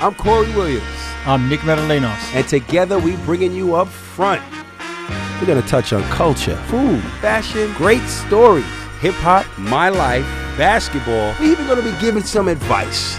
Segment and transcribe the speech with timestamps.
[0.00, 0.84] I'm Corey Williams,
[1.26, 2.32] I'm Nick Metallinos.
[2.34, 4.42] and together we bringing you up front.
[5.40, 8.64] We're gonna touch on culture, food, fashion, great stories,
[9.00, 10.24] hip hop, my life,
[10.56, 11.34] basketball.
[11.40, 13.18] We're even gonna be giving some advice.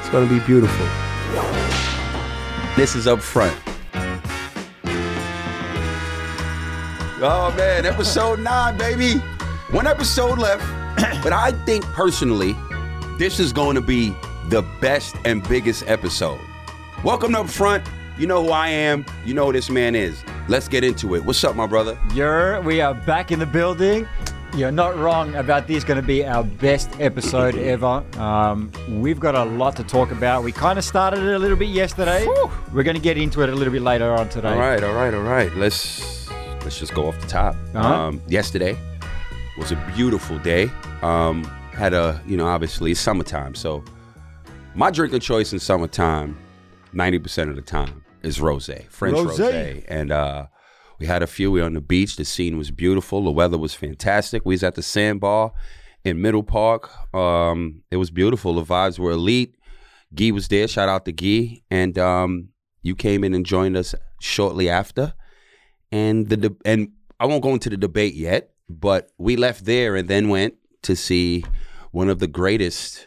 [0.00, 0.86] It's gonna be beautiful.
[2.74, 3.56] This is up front.
[7.22, 9.20] Oh man, episode nine, baby.
[9.70, 10.64] One episode left,
[11.22, 12.56] but I think personally,
[13.18, 14.14] this is going to be
[14.48, 16.40] the best and biggest episode.
[17.02, 17.84] Welcome to up front.
[18.16, 19.04] You know who I am.
[19.24, 20.22] You know who this man is.
[20.48, 21.24] Let's get into it.
[21.24, 21.98] What's up, my brother?
[22.14, 24.08] You're, we are back in the building.
[24.56, 28.04] You're not wrong about this going to be our best episode ever.
[28.18, 30.44] Um, we've got a lot to talk about.
[30.44, 32.24] We kind of started it a little bit yesterday.
[32.24, 32.50] Whew.
[32.72, 34.52] We're going to get into it a little bit later on today.
[34.52, 35.54] All right, all right, all right.
[35.56, 36.30] Let's
[36.62, 37.56] let's just go off the top.
[37.74, 37.94] Uh-huh.
[37.94, 38.78] Um, yesterday
[39.58, 40.70] was a beautiful day.
[41.02, 43.84] Um, had a you know obviously summertime, so
[44.76, 46.38] my drinking choice in summertime,
[46.92, 49.38] ninety percent of the time is rosé, French Rosé.
[49.38, 50.46] rosé, and uh,
[50.98, 51.50] we had a few.
[51.50, 52.16] We were on the beach.
[52.16, 53.24] The scene was beautiful.
[53.24, 54.44] The weather was fantastic.
[54.44, 55.52] We was at the sandbar
[56.04, 56.90] in Middle Park.
[57.14, 58.54] Um, it was beautiful.
[58.54, 59.56] The vibes were elite.
[60.14, 60.68] Guy was there.
[60.68, 61.62] Shout out to Guy.
[61.70, 62.48] And um,
[62.82, 65.14] you came in and joined us shortly after.
[65.90, 69.96] And the de- and I won't go into the debate yet, but we left there
[69.96, 71.44] and then went to see
[71.90, 73.05] one of the greatest,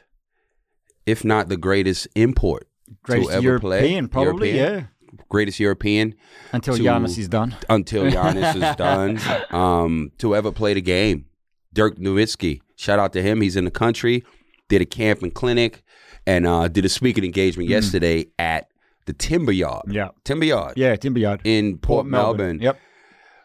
[1.09, 2.67] if not the greatest import
[3.03, 4.23] Greatest to ever European, play.
[4.23, 4.87] probably, European.
[5.29, 6.15] Greatest European.
[6.53, 7.55] Until to- Giannis is done.
[7.69, 9.19] until Giannis is done
[9.51, 11.25] um, to ever play the game.
[11.73, 13.41] Dirk Nowitzki, shout out to him.
[13.41, 14.23] He's in the country.
[14.69, 15.83] Did a camp and clinic,
[16.27, 18.67] and uh, did a speaking engagement yesterday at
[19.05, 19.85] the Timber Yard.
[19.87, 19.93] Mm.
[19.93, 20.09] Yeah.
[20.23, 21.41] Timber Yard Yeah, Timber Yard.
[21.43, 22.59] in Port, Melbourne.
[22.59, 22.79] Yep.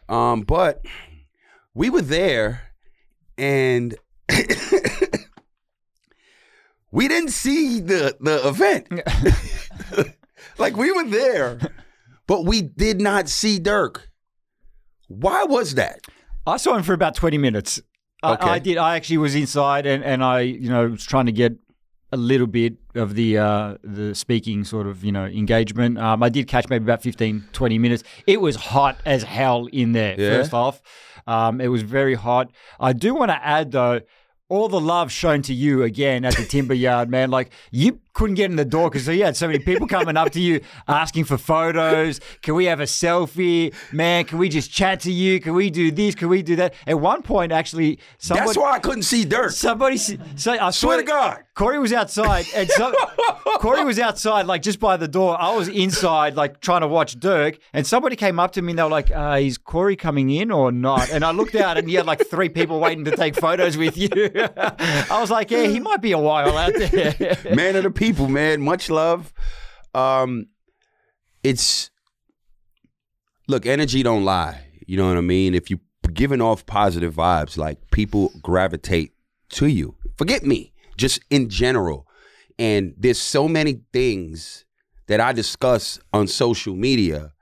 [0.09, 0.85] Um, but
[1.73, 2.61] we were there,
[3.37, 3.95] and
[6.95, 8.87] we didn't see the the event.
[10.57, 11.59] like we were there,
[12.27, 14.09] but we did not see Dirk.
[15.07, 15.99] Why was that?
[16.47, 17.81] I saw him for about 20 minutes.
[18.23, 18.47] I, Okay.
[18.49, 18.77] I did.
[18.77, 21.53] I actually was inside and, and I, you know, was trying to get
[22.11, 25.97] a little bit of the uh, the speaking sort of, you know, engagement.
[25.99, 28.03] Um, I did catch maybe about 15, 20 minutes.
[28.25, 30.29] It was hot as hell in there, Yeah?
[30.37, 30.81] first off.
[31.27, 32.51] Um, it was very hot.
[32.79, 34.01] I do want to add, though,
[34.49, 37.31] all the love shown to you again at the Timber Yard, man.
[37.31, 40.31] Like, you couldn't get in the door because you had so many people coming up
[40.31, 42.19] to you asking for photos.
[42.41, 43.73] Can we have a selfie?
[43.93, 45.39] Man, can we just chat to you?
[45.39, 46.15] Can we do this?
[46.15, 46.73] Can we do that?
[46.87, 48.47] At one point, actually, somebody.
[48.47, 49.51] That's why I couldn't see Dirk.
[49.51, 51.43] Somebody, so I Swear to God.
[51.55, 52.93] Corey was outside, and so,
[53.59, 55.39] Corey was outside, like just by the door.
[55.39, 58.79] I was inside, like trying to watch Dirk, and somebody came up to me and
[58.79, 61.89] they were like, uh, "Is Corey coming in or not?" And I looked out, and
[61.89, 64.09] you had like three people waiting to take photos with you.
[64.57, 68.04] I was like, "Yeah, he might be a while out there." man of the people,
[68.13, 68.61] man.
[68.61, 69.33] Much love.
[69.93, 70.47] Um,
[71.43, 71.89] it's
[73.47, 74.61] look, energy don't lie.
[74.85, 75.55] You know what I mean?
[75.55, 75.79] If you
[76.13, 79.13] giving off positive vibes, like people gravitate
[79.49, 79.95] to you.
[80.17, 82.07] Forget me, just in general.
[82.57, 84.65] And there's so many things
[85.07, 87.33] that I discuss on social media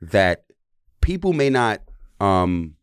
[0.00, 0.44] that
[1.00, 1.82] people may not
[2.20, 2.74] um,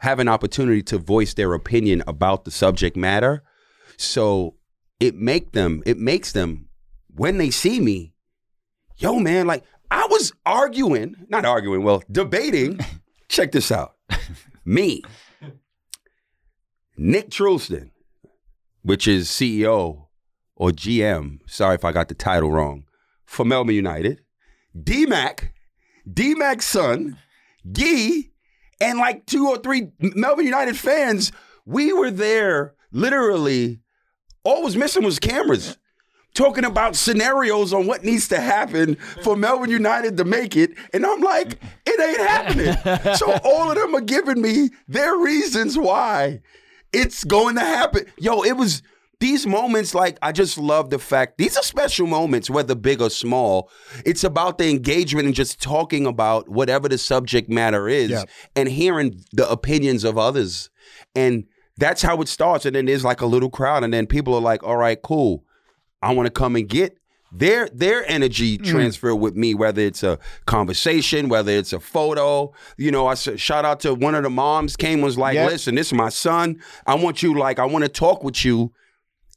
[0.00, 3.42] have an opportunity to voice their opinion about the subject matter.
[3.96, 4.56] So
[5.02, 6.68] it make them, it makes them
[7.12, 8.14] when they see me,
[8.98, 12.78] yo man, like I was arguing, not arguing, well, debating.
[13.28, 13.96] check this out.
[14.64, 15.02] me,
[16.96, 17.90] Nick Truelson,
[18.82, 20.06] which is CEO
[20.54, 22.84] or GM, sorry if I got the title wrong,
[23.24, 24.20] for Melbourne United,
[24.80, 25.52] D-Mac,
[26.10, 27.18] D-Mac's son,
[27.72, 28.30] Gee,
[28.80, 31.32] and like two or three Melbourne United fans,
[31.66, 33.81] we were there literally.
[34.44, 35.78] All was missing was cameras
[36.34, 40.70] talking about scenarios on what needs to happen for Melbourne United to make it.
[40.94, 43.14] And I'm like, it ain't happening.
[43.16, 46.40] so all of them are giving me their reasons why
[46.92, 48.06] it's going to happen.
[48.18, 48.82] Yo, it was
[49.20, 53.10] these moments, like, I just love the fact these are special moments, whether big or
[53.10, 53.70] small.
[54.06, 58.24] It's about the engagement and just talking about whatever the subject matter is Yeah.
[58.56, 60.70] and hearing the opinions of others.
[61.14, 61.44] And
[61.82, 62.64] that's how it starts.
[62.66, 65.44] And then there's like a little crowd, and then people are like, all right, cool.
[66.00, 66.96] I want to come and get
[67.34, 68.64] their their energy Mm.
[68.66, 72.52] transfer with me, whether it's a conversation, whether it's a photo.
[72.76, 75.50] You know, I said shout out to one of the moms came was like, Yep.
[75.50, 76.60] listen, this is my son.
[76.86, 78.72] I want you like I want to talk with you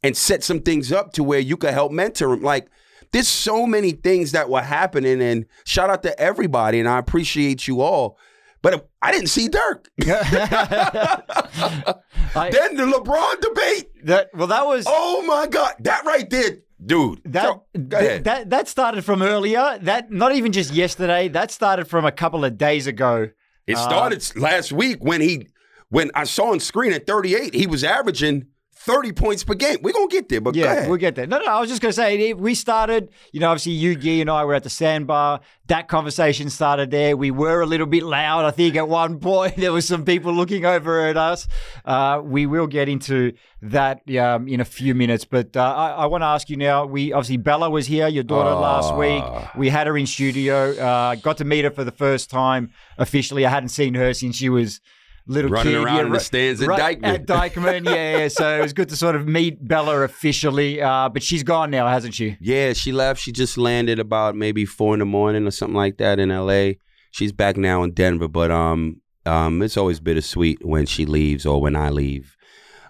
[0.04, 2.42] and set some things up to where you can help mentor him.
[2.42, 2.68] Like
[3.12, 7.66] there's so many things that were happening, and shout out to everybody, and I appreciate
[7.68, 8.18] you all.
[8.66, 9.90] But I didn't see Dirk.
[10.02, 11.22] I-
[12.52, 14.06] then the LeBron debate.
[14.06, 15.74] that well, that was Oh my God.
[15.82, 17.22] That right there, dude.
[17.26, 19.78] That, th- that that started from earlier.
[19.84, 21.28] That not even just yesterday.
[21.28, 23.30] That started from a couple of days ago.
[23.68, 25.48] It Uh, started last week when he
[25.90, 28.48] when I saw on screen at 38, he was averaging
[28.86, 29.78] 30 points per game.
[29.82, 30.90] We're gonna get there, but go Yeah, ahead.
[30.90, 31.26] we'll get there.
[31.28, 34.22] No, no, I was just going to say, we started, you know, obviously you, Guy,
[34.22, 35.40] and I were at the sandbar.
[35.68, 37.18] That conversation started there.
[37.18, 38.46] We were a little bit loud.
[38.46, 41.48] I think at one point there was some people looking over at us.
[41.84, 43.34] Uh, we will get into
[43.64, 45.26] that um, in a few minutes.
[45.26, 48.24] But uh, I, I want to ask you now, we obviously, Bella was here, your
[48.24, 48.98] daughter, last Ah.
[48.98, 49.24] week.
[49.58, 50.74] We had her in studio.
[50.78, 53.48] Uh, got to meet her for the first time officially.
[53.48, 54.80] I hadn't seen her since she was
[55.28, 55.84] little Running kid.
[55.84, 57.16] around in the stands at Dykeman.
[57.16, 58.28] At Dykeman, yeah, yeah.
[58.28, 60.82] So it was good to sort of meet Bella officially.
[60.82, 62.38] Uh, but she's gone now, hasn't she?
[62.40, 63.22] Yeah, she left.
[63.22, 66.80] She just landed about maybe four in the morning or something like that in L.A.
[67.12, 71.62] She's back now in Denver, but um, um, it's always bittersweet when she leaves or
[71.62, 72.36] when I leave.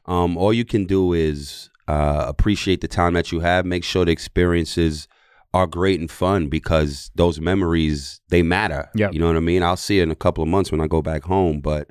[0.07, 3.65] Um, all you can do is uh, appreciate the time that you have.
[3.65, 5.07] Make sure the experiences
[5.53, 8.89] are great and fun because those memories they matter.
[8.95, 9.13] Yep.
[9.13, 9.63] You know what I mean?
[9.63, 11.89] I'll see her in a couple of months when I go back home, but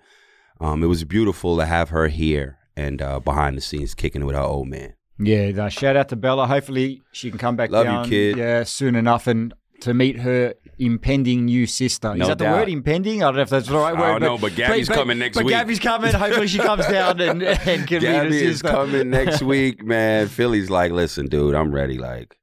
[0.64, 4.24] um, it was beautiful to have her here and uh, behind the scenes kicking it
[4.24, 4.94] with her old man.
[5.18, 5.50] Yeah.
[5.64, 6.46] uh, shout out to Bella.
[6.46, 8.08] Hopefully she can come back Love you, down.
[8.08, 8.36] kid.
[8.38, 12.14] Yeah, soon enough and to meet her impending new sister.
[12.14, 13.22] No Is that the word impending?
[13.22, 14.20] I don't know if that's the right I word.
[14.20, 15.52] don't know, but Gabby's coming next but week.
[15.54, 16.12] Gabby's coming.
[16.12, 18.68] Hopefully she comes down and, and can meet her Gabby is sister.
[18.68, 20.28] coming next week, man.
[20.28, 21.98] Philly's like, listen, dude, I'm ready.
[21.98, 22.36] Like,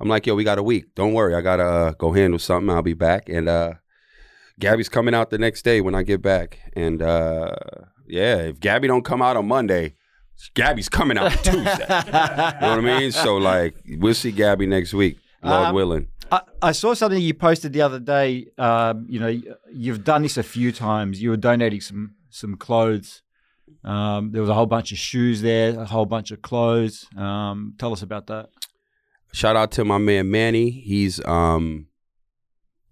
[0.00, 0.94] I'm like, yo, we got a week.
[0.94, 2.68] Don't worry, I gotta uh, go handle something.
[2.74, 3.28] I'll be back.
[3.28, 3.74] And uh,
[4.60, 6.58] Gabby's coming out the next day when I get back.
[6.74, 7.56] And uh,
[8.06, 9.94] yeah, if Gabby don't come out on Monday,
[10.54, 11.58] Gabby's coming out Tuesday.
[11.60, 13.12] you know what I mean?
[13.12, 16.08] So like, we'll see Gabby next week, Lord Um, willing.
[16.32, 18.46] I, I saw something you posted the other day.
[18.56, 19.36] Um, you know,
[19.72, 21.20] you've done this a few times.
[21.20, 23.22] You were donating some some clothes.
[23.82, 27.06] Um, there was a whole bunch of shoes there, a whole bunch of clothes.
[27.16, 28.50] Um, tell us about that.
[29.32, 30.70] Shout out to my man Manny.
[30.70, 31.86] He's um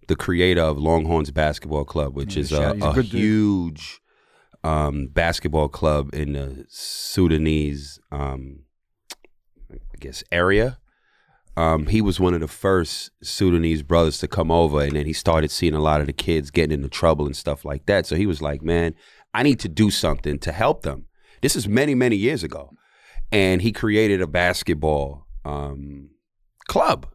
[0.09, 4.01] the creator of Longhorns Basketball Club, which Yeah, is a, a a huge
[4.65, 8.65] um basketball club in the Sudanese um
[9.71, 10.79] I guess area.
[11.57, 15.13] Um, he was one of the first Sudanese brothers to come over, and then he
[15.13, 18.07] started seeing a lot of the kids getting into trouble and stuff like that.
[18.07, 18.95] So he was like, "Man,
[19.35, 21.07] I need to do something to help them."
[21.43, 22.71] This is many, many years ago,
[23.33, 26.11] and he created a basketball um,
[26.69, 27.07] club.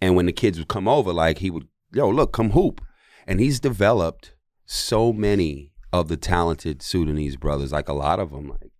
[0.00, 2.80] And when the kids would come over, like he would, yo, look, come hoop.
[3.26, 4.34] And he's developed
[4.66, 8.70] so many of the talented Sudanese brothers, like a lot of them, like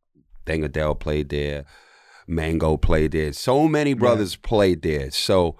[0.46, 1.64] Deng Adel played there,
[2.26, 3.32] Mango played there.
[3.32, 5.10] So many brothers played there.
[5.10, 5.56] So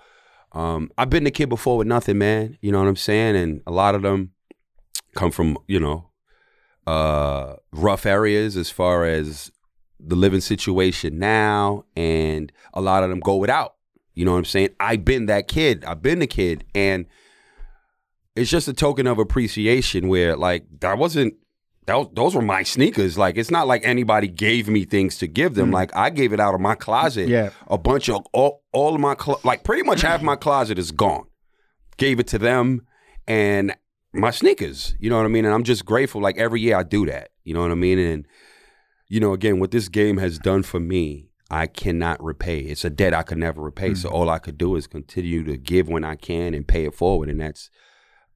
[0.53, 2.59] um, I've been the kid before with nothing, man.
[2.61, 3.37] You know what I'm saying?
[3.37, 4.33] And a lot of them
[5.15, 6.11] come from, you know,
[6.87, 9.51] uh, rough areas as far as
[9.99, 13.75] the living situation now, and a lot of them go without.
[14.15, 14.71] You know what I'm saying?
[14.79, 15.85] I've been that kid.
[15.85, 17.07] I've been the kid, and
[18.37, 21.35] it's just a token of appreciation where, like, that wasn't.
[21.87, 23.19] That those were my sneakers.
[23.19, 25.71] Like, it's not like anybody gave me things to give them.
[25.71, 25.75] Mm.
[25.75, 27.29] Like, I gave it out of my closet.
[27.29, 27.51] Yeah.
[27.67, 30.93] A bunch of all, all of my clo- like pretty much half my closet is
[30.93, 31.27] gone.
[31.99, 32.87] Gave it to them,
[33.27, 33.77] and
[34.15, 34.97] my sneakers.
[34.99, 35.45] You know what I mean?
[35.45, 36.23] And I'm just grateful.
[36.23, 37.31] Like every year I do that.
[37.45, 37.99] You know what I mean?
[37.99, 38.27] And
[39.09, 42.61] you know, again, what this game has done for me, I cannot repay.
[42.61, 43.95] It's a debt I could never repay.
[43.95, 44.13] So mm.
[44.13, 47.29] all I could do is continue to give when I can and pay it forward.
[47.29, 47.69] And that's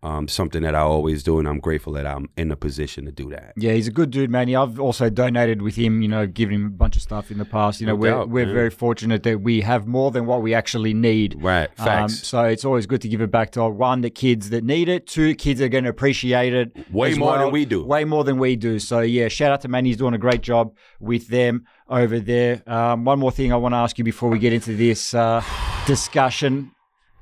[0.03, 1.39] um, something that I always do.
[1.39, 3.55] And I'm grateful that I'm in a position to do that.
[3.57, 4.55] Yeah, he's a good dude, man.
[4.55, 7.45] I've also donated with him, you know, given him a bunch of stuff in the
[7.45, 7.81] past.
[7.81, 8.55] You know, No we're, doubt, we're man.
[8.55, 11.43] very fortunate that we have more than what we actually need.
[11.43, 11.69] Right.
[11.79, 12.27] Um, Facts.
[12.27, 15.07] so it's always good to give it back to one, the kids that need it,
[15.07, 16.73] two, kids are going to appreciate it.
[16.93, 17.85] Way more than we do.
[17.85, 18.79] Way more than we do.
[18.79, 19.89] So yeah, shout out to Manny.
[19.91, 22.63] He's doing a great job with them over there.
[22.67, 25.43] Um, one more thing I want to ask you before we get into this uh,
[25.87, 26.71] discussion.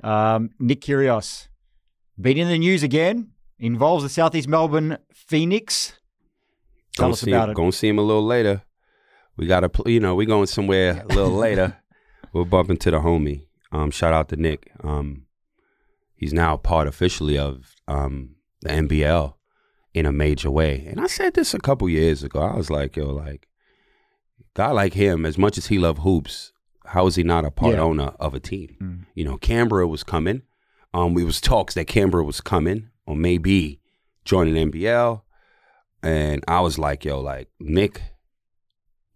[0.02, 1.48] Um, Nick Kyrgios,
[2.20, 5.94] been in the news again, involves the Southeast Melbourne Phoenix.
[6.96, 7.56] Tell Gonna us see about it.
[7.56, 8.62] Gonna see him a little later.
[9.36, 11.76] We gotta, pl- you know, we going somewhere a little later.
[12.32, 13.46] We're bumping to the homie.
[13.72, 14.70] Um, shout out to Nick.
[14.82, 15.26] Um,
[16.14, 19.34] he's now a part officially of um the NBL
[19.94, 20.86] in a major way.
[20.88, 22.40] And I said this a couple years ago.
[22.40, 23.48] I was like, yo, like,
[24.54, 26.52] guy like him, as much as he loved hoops,
[26.86, 27.80] how is he not a part Yeah.
[27.80, 28.76] owner of a team?
[28.80, 29.06] Mm.
[29.14, 30.42] You know, Canberra was coming.
[30.96, 33.80] Um, we was talks that Canberra was coming or maybe
[34.24, 35.20] joining NBL.
[36.02, 38.00] And I was like, yo, like Nick,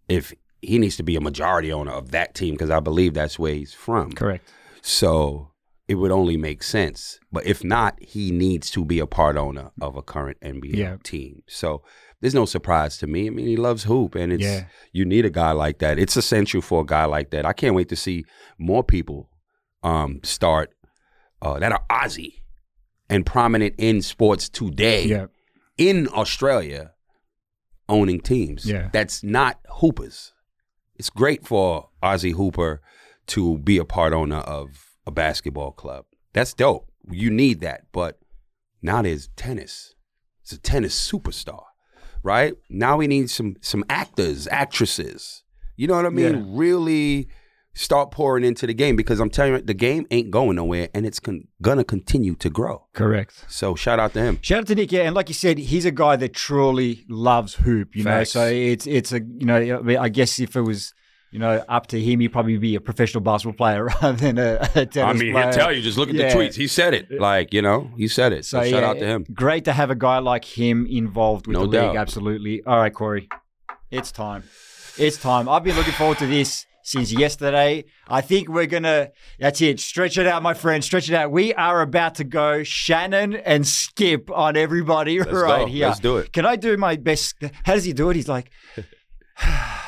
[0.07, 3.39] if he needs to be a majority owner of that team, because I believe that's
[3.39, 4.11] where he's from.
[4.11, 4.47] Correct.
[4.81, 5.51] So
[5.87, 7.19] it would only make sense.
[7.31, 10.97] But if not, he needs to be a part owner of a current NBA Yeah.
[11.03, 11.41] team.
[11.47, 11.81] So
[12.19, 13.25] there's no surprise to me.
[13.27, 14.65] I mean, he loves hoop, and it's Yeah.
[14.93, 15.97] you need a guy like that.
[15.97, 17.45] It's essential for a guy like that.
[17.45, 18.25] I can't wait to see
[18.59, 19.29] more people
[19.83, 20.69] um, start
[21.41, 22.41] uh, that are Aussie
[23.09, 25.25] and prominent in sports today Yeah.
[25.77, 26.93] in Australia
[27.89, 28.65] owning teams.
[28.65, 28.89] Yeah.
[28.93, 30.33] That's not hoopers.
[30.95, 32.81] It's great for Aussie Hooper
[33.27, 34.69] to be a part owner of
[35.05, 36.05] a basketball club.
[36.33, 36.87] That's dope.
[37.09, 37.87] You need that.
[37.91, 38.19] But
[38.81, 39.95] now there's tennis.
[40.43, 41.63] It's a tennis superstar,
[42.23, 42.53] right?
[42.69, 45.43] Now we need some some actors, actresses.
[45.75, 46.35] You know what I mean?
[46.35, 46.43] Yeah.
[46.47, 47.27] Really
[47.73, 51.05] start pouring into the game because I'm telling you, the game ain't going nowhere and
[51.05, 52.87] it's con- gonna continue to grow.
[52.93, 53.45] Correct.
[53.47, 54.39] So shout out to him.
[54.41, 57.55] Shout out to Nick, yeah, and like you said, he's a guy that truly loves
[57.55, 57.95] hoop.
[57.95, 58.35] You Facts.
[58.35, 60.93] know, so it's it's a you know, I mean, I guess if it was
[61.31, 64.55] you know up to him, he'd probably be a professional basketball player rather than a,
[64.75, 65.45] a tennis I mean, player.
[65.45, 65.81] he'll tell you.
[65.81, 66.33] Just look at Yeah.
[66.33, 66.55] the tweets.
[66.55, 67.09] He said it.
[67.21, 68.43] Like you know, he said it.
[68.43, 69.25] So, So shout yeah, out to him.
[69.33, 71.95] Great to have a guy like him involved with No the league.
[71.95, 72.61] Absolutely.
[72.65, 73.29] All right, Corey,
[73.89, 74.43] it's time.
[74.97, 75.47] It's time.
[75.47, 77.85] I've been looking forward to this since yesterday.
[78.07, 79.11] I think we're gonna.
[79.39, 79.79] That's it.
[79.79, 80.83] Stretch it out, my friend.
[80.83, 81.31] Stretch it out.
[81.31, 85.65] We are about to go Shannon and Skip on everybody Let's right go.
[85.67, 85.87] here.
[85.87, 86.33] Let's do it.
[86.33, 87.35] Can I do my best?
[87.63, 88.15] How does he do it?
[88.15, 88.51] He's like.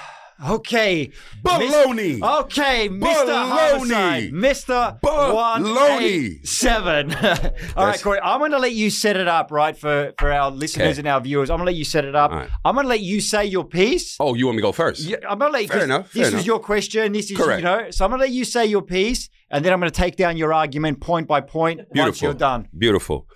[0.48, 1.12] Okay.
[1.44, 2.20] Baloney.
[2.20, 3.02] Mis- okay, Mr.
[3.02, 3.50] Baloney.
[3.72, 4.32] Homicide.
[4.32, 5.00] Mr.
[5.02, 5.74] Baloney.
[5.74, 7.14] 187.
[7.78, 10.52] All right, Corey, I'm going to let you set it up, right, for, for our
[10.52, 11.00] listeners Okay.
[11.00, 11.50] and our viewers.
[11.50, 12.32] I'm going to let you set it up.
[12.32, 12.50] Right.
[12.66, 14.18] I'm going to let you say your piece.
[14.20, 15.02] Oh, you want me to go first?
[15.02, 15.68] Yeah, I'm going to let you.
[15.70, 16.46] Fair enough, This fair is enough.
[16.46, 17.12] your question.
[17.14, 17.60] This is, Correct.
[17.60, 19.92] you know, so I'm going to let you say your piece, and then I'm going
[19.92, 22.68] to take down your argument point by point once you're done.
[22.78, 23.28] Beautiful.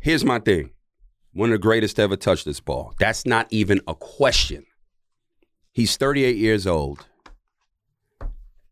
[0.00, 0.70] Here's my thing.
[1.32, 2.94] One of the greatest to ever touch this ball.
[2.98, 4.64] That's not even a question.
[5.72, 7.06] He's 38 years old,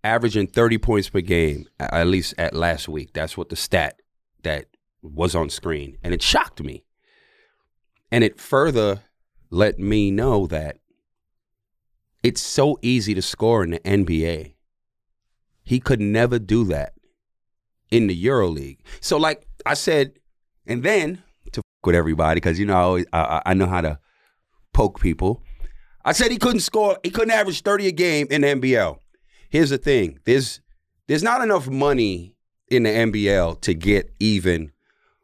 [0.02, 3.12] averaging 30 points per game, at least at last week.
[3.12, 4.00] That's what the stat
[4.42, 4.66] that
[5.02, 5.96] was on screen.
[6.02, 6.84] And it shocked me.
[8.10, 9.02] And it further
[9.50, 10.78] let me know that
[12.22, 14.54] it's so easy to score in the NBA.
[15.62, 16.94] He could never do that
[17.90, 18.78] in the EuroLeague.
[19.00, 20.18] So, like I said,
[20.66, 23.98] and then to with everybody, because you know I, always, I I know how to
[24.72, 25.42] poke people.
[26.08, 26.96] I said he couldn't score.
[27.02, 28.96] He couldn't average thirty a game in the NBL.
[29.50, 30.62] Here's the thing: there's
[31.06, 32.34] there's not enough money
[32.70, 34.72] in the NBL to get even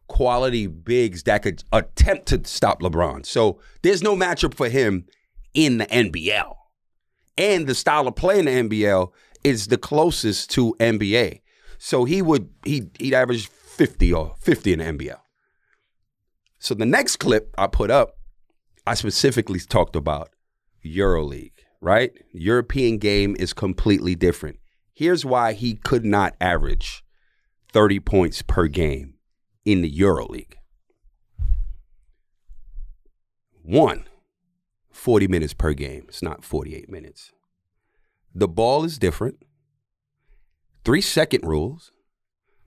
[0.08, 3.24] quality bigs that could attempt to stop LeBron.
[3.24, 5.06] So there's no matchup for him
[5.54, 6.54] in the NBL.
[7.38, 9.10] And the style of play in the NBL
[9.42, 11.40] is the closest to NBA.
[11.78, 15.20] So he would he he'd average 50 or 50 in the NBL.
[16.58, 18.18] So the next clip I put up,
[18.86, 20.33] I specifically talked about
[20.84, 22.12] EuroLeague, right?
[22.32, 24.58] European game is completely different.
[24.92, 27.04] Here's why he could not average
[27.72, 29.14] 30 points per game
[29.64, 30.54] in the EuroLeague.
[33.62, 34.04] One,
[34.90, 36.04] 40 minutes per game.
[36.08, 37.32] It's not 48 minutes.
[38.34, 39.44] The ball is different.
[40.84, 41.90] Three second rules.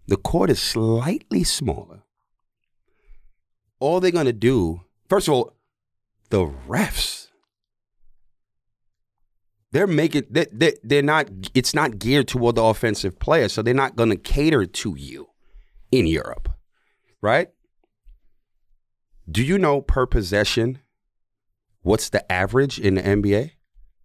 [0.07, 2.03] The court is slightly smaller.
[3.79, 5.53] All they're going to do, first of all,
[6.29, 7.26] the refs,
[9.77, 13.75] they're making, they, they, they're not, it's not geared toward the offensive player, so they're
[13.75, 15.27] not going to cater to you
[15.91, 16.49] in Europe,
[17.21, 17.49] right?
[19.29, 20.79] Do you know per possession
[21.83, 23.51] what's the average in the NBA?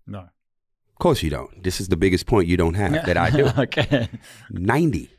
[0.06, 0.18] No.
[0.18, 1.62] Of course you don't.
[1.62, 3.46] This is the biggest point you don't have that I do.
[3.58, 4.10] okay.
[4.50, 5.10] 90.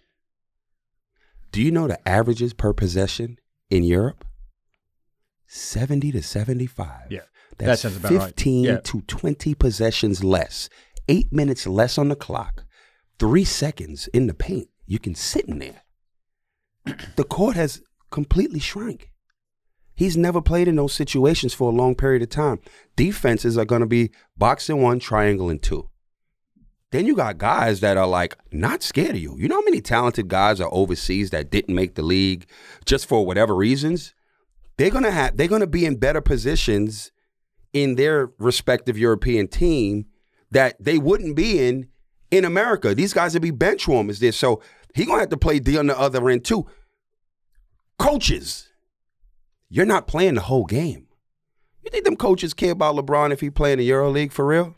[1.51, 3.39] Do you know the averages per possession
[3.71, 4.23] in Europe?
[5.47, 7.11] 70 to 75.
[7.11, 7.21] Yeah,
[7.65, 8.27] that sounds about right.
[8.27, 8.77] 15 Yeah.
[8.83, 10.69] to 20 possessions less.
[11.07, 12.63] Eight minutes less on the clock.
[13.19, 14.69] Three seconds in the paint.
[14.85, 15.83] You can sit in there.
[17.15, 19.09] the court has completely shrank.
[19.95, 22.59] He's never played in those situations for a long period of time.
[22.95, 25.89] Defenses are going to be box and one, triangle and two.
[26.91, 29.35] Then you got guys that are like not scared of you.
[29.37, 32.45] You know how many talented guys are overseas that didn't make the league
[32.85, 34.13] just for whatever reasons?
[34.77, 37.11] They're gonna have they're gonna be in better positions
[37.73, 40.05] in their respective European team
[40.51, 41.87] that they wouldn't be in
[42.31, 42.95] in America.
[42.95, 44.31] These guys would be bench warmers there.
[44.31, 44.61] So
[44.95, 46.67] he gonna have to play D on the other end too.
[47.97, 48.69] Coaches,
[49.69, 51.07] you're not playing the whole game.
[51.83, 54.75] You think them coaches care about LeBron if he play in the EuroLeague for real?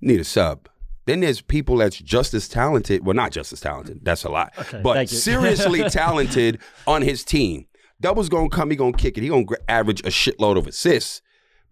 [0.00, 0.68] Need a sub.
[1.06, 3.04] Then there's people that's just as talented.
[3.04, 4.00] Well, not just as talented.
[4.02, 4.52] That's a lot.
[4.82, 7.66] but seriously talented on his team.
[8.00, 8.70] Double's gonna come.
[8.70, 9.22] He gonna kick it.
[9.22, 11.20] He gonna average a shitload of assists,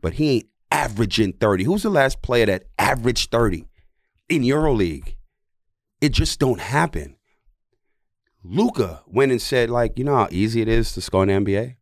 [0.00, 1.64] but he ain't averaging thirty.
[1.64, 3.66] Who's the last player that averaged thirty
[4.28, 5.14] in EuroLeague?
[6.00, 7.16] It just don't happen.
[8.44, 11.52] Luka went and said, like, you know how easy it is to score in the
[11.52, 11.76] NBA?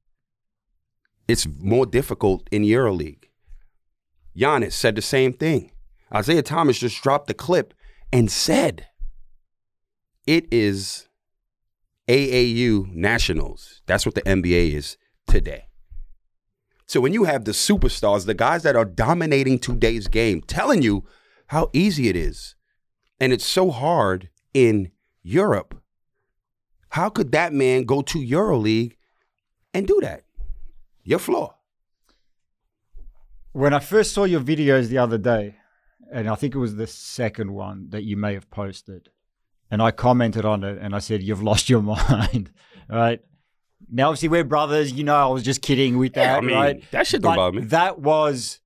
[1.28, 3.24] It's more difficult in EuroLeague.
[4.36, 5.72] Giannis said the same thing.
[6.14, 7.74] Isaiah Thomas just dropped the clip
[8.12, 8.86] and said,
[10.26, 11.08] it is
[12.08, 13.82] AAU Nationals.
[13.86, 14.96] That's what the NBA is
[15.26, 15.65] today.
[16.86, 21.04] So when you have the superstars, the guys that are dominating today's game, telling you
[21.48, 22.54] how easy it is,
[23.18, 25.80] and it's so hard in Europe,
[26.90, 28.96] how could that man go to EuroLeague
[29.74, 30.24] and do that?
[31.02, 31.56] Your flaw.
[33.52, 35.56] When I first saw your videos the other day,
[36.12, 39.08] and I think it was the second one that you may have posted,
[39.70, 42.52] and I commented on it and I said, You've lost your mind,
[42.88, 43.20] right?
[43.90, 44.92] Now, obviously, we're brothers.
[44.92, 46.90] You know, I was just kidding with that, Yeah, I mean, right?
[46.90, 47.66] that shit don't bother me.
[47.66, 48.60] That was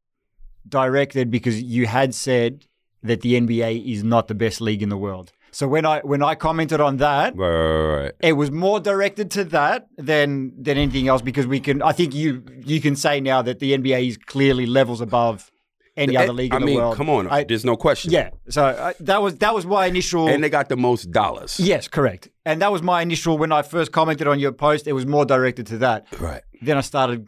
[0.68, 2.66] directed because you had said
[3.02, 5.32] that the NBA is not the best league in the world.
[5.52, 8.12] So when I when I commented on that, Right, right, right.
[8.20, 11.82] it was more directed to that than than anything else because we can.
[11.82, 15.49] I think you you can say now that the NBA is clearly levels above
[15.96, 16.96] any other league I in mean, the world.
[16.96, 17.28] come on.
[17.28, 18.10] I- There's no question.
[18.12, 18.30] yeah.
[18.48, 20.28] So uh, that was that was my initial.
[20.28, 21.58] And they got the most dollars.
[21.60, 22.28] yes, correct.
[22.44, 24.86] And that was my initial when I first commented on your post.
[24.86, 26.06] It was more directed to that.
[26.20, 26.42] Right.
[26.62, 27.26] Then I started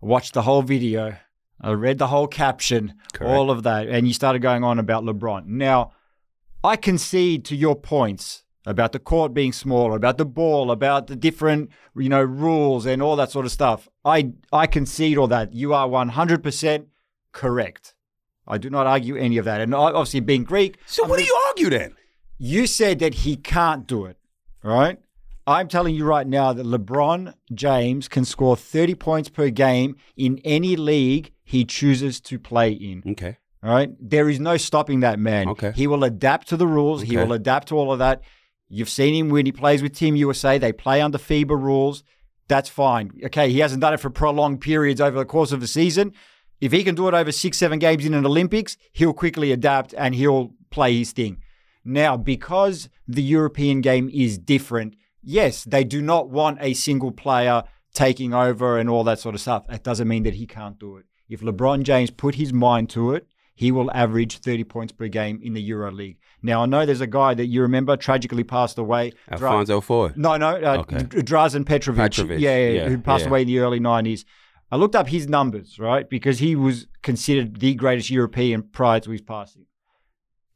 [0.00, 1.16] watched the whole video.
[1.60, 3.30] I read the whole caption, Correct.
[3.32, 5.46] all of that, and you started going on about LeBron.
[5.46, 5.90] Now,
[6.62, 11.16] I concede to your points about the court being smaller, about the ball, about the
[11.16, 13.88] different you know rules and all that sort of stuff.
[14.04, 15.52] I I concede all that.
[15.52, 16.86] You are one hundred percent
[17.32, 17.94] correct.
[18.46, 19.60] I do not argue any of that.
[19.60, 21.94] And obviously, being Greek, So what do you argue then?
[22.38, 24.16] you said that he can't do it,
[24.62, 24.98] right?
[25.46, 30.40] I'm telling you right now that LeBron James can score 30 points per game in
[30.44, 33.02] any league he chooses to play in.
[33.06, 33.38] Okay.
[33.62, 33.90] All right.
[33.98, 35.48] There is no stopping that man.
[35.48, 35.72] Okay.
[35.74, 37.00] He will adapt to the rules.
[37.02, 37.10] okay.
[37.12, 38.20] He will adapt to all of that.
[38.68, 40.58] You've seen him when he plays with Team USA.
[40.58, 42.04] They play under FIBA rules.
[42.48, 43.10] That's fine.
[43.24, 43.50] Okay.
[43.50, 46.12] He hasn't done it for prolonged periods over the course of a season.
[46.60, 49.94] If he can do it over six, seven games in an Olympics, he'll quickly adapt
[49.96, 51.38] and he'll play his thing.
[51.84, 57.62] Now, because the European game is different, yes, they do not want a single player
[57.94, 59.66] taking over and all that sort of stuff.
[59.68, 61.06] That doesn't mean that he can't do it.
[61.28, 65.40] If LeBron James put his mind to it, he will average 30 points per game
[65.42, 66.18] in the Euro League.
[66.42, 69.10] Now, I know there's a guy that you remember tragically passed away.
[69.36, 70.16] Dra- Alfonso Ford.
[70.16, 70.98] no, no, uh, Okay.
[71.22, 71.96] Drazen Petrovic.
[72.12, 73.30] Petrovic, Yeah, yeah, yeah, who passed yeah.
[73.30, 74.24] away in the early 90s.
[74.70, 76.08] I looked up his numbers, right?
[76.08, 79.64] Because he was considered the greatest European prior to his passing.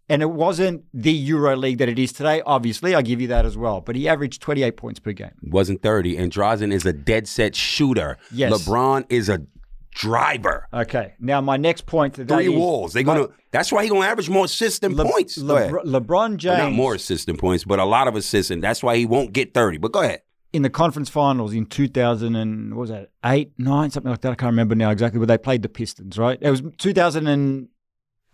[0.08, 2.42] And it wasn't the Euro League that it is today.
[2.44, 3.80] Obviously, I give you that as well.
[3.80, 5.30] But he averaged 28 points per game.
[5.42, 6.18] Wasn't 30.
[6.18, 8.18] And Drazen is a dead set shooter.
[8.30, 8.52] Yes.
[8.52, 9.46] LeBron is a
[9.94, 10.68] driver.
[10.72, 11.14] Okay.
[11.18, 12.92] Now, my next point to that Three is walls.
[12.92, 15.38] They're gonna that's why he gonna average more assists than Le- points.
[15.38, 15.70] Ahead.
[15.72, 16.58] Lebr- LeBron James.
[16.58, 19.06] Well, not more assists than points, but a lot of assists, and that's why he
[19.06, 19.78] won't get 30.
[19.78, 20.22] But go ahead.
[20.52, 24.32] In the conference finals in 2000 and what was that eight nine something like that?
[24.32, 26.38] I can't remember now exactly but they played the Pistons right?
[26.40, 27.68] It was 2000 and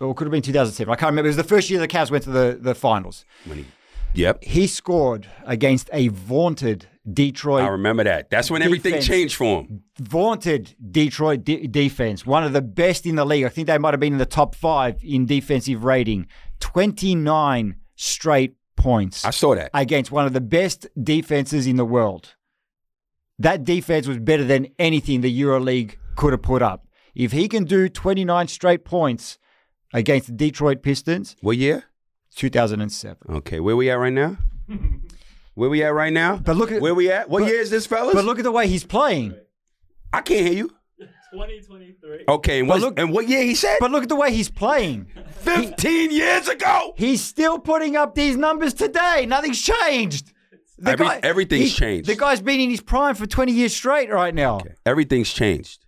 [0.01, 1.27] or could have been 2007 I can't remember.
[1.27, 3.25] It was the first year the Cavs went to the, the finals.
[3.45, 3.67] When he,
[4.15, 4.43] yep.
[4.43, 8.31] he scored against a vaunted Detroit I remember that.
[8.31, 9.83] That's when everything changed for him.
[9.99, 12.27] vaunted Detroit de- defense.
[12.27, 13.45] One of the best in the league.
[13.45, 16.27] I think they might have been in the top five in defensive rating.
[16.61, 18.55] 29 straight
[18.91, 19.71] points I saw that.
[19.75, 22.35] against one of the best defenses in the world.
[23.39, 26.87] That defense was better than anything the EuroLeague could have put up.
[27.15, 29.39] If he can do 29 straight points
[29.93, 31.85] against the Detroit Pistons, What year?
[32.37, 33.17] 2007.
[33.39, 34.37] Okay, where we at right now?
[35.55, 36.37] Where we at right now?
[36.37, 37.29] But look at Where we at?
[37.29, 38.15] What but- year is this, fellas?
[38.15, 39.35] but look at the way he's playing.
[40.13, 40.71] I can't hear you.
[41.33, 42.25] 2023.
[42.29, 43.77] Okay, and, But what's- look- and what year he said?
[43.81, 45.07] But look at the way he's playing.
[45.41, 46.95] 15 years ago.
[46.97, 49.27] He's still putting up these numbers today.
[49.27, 50.33] Nothing's changed.
[50.79, 52.09] The Every- everything's he- changed.
[52.09, 54.61] The guy's been in his prime for 20 years straight right now.
[54.87, 55.85] Everything's changed.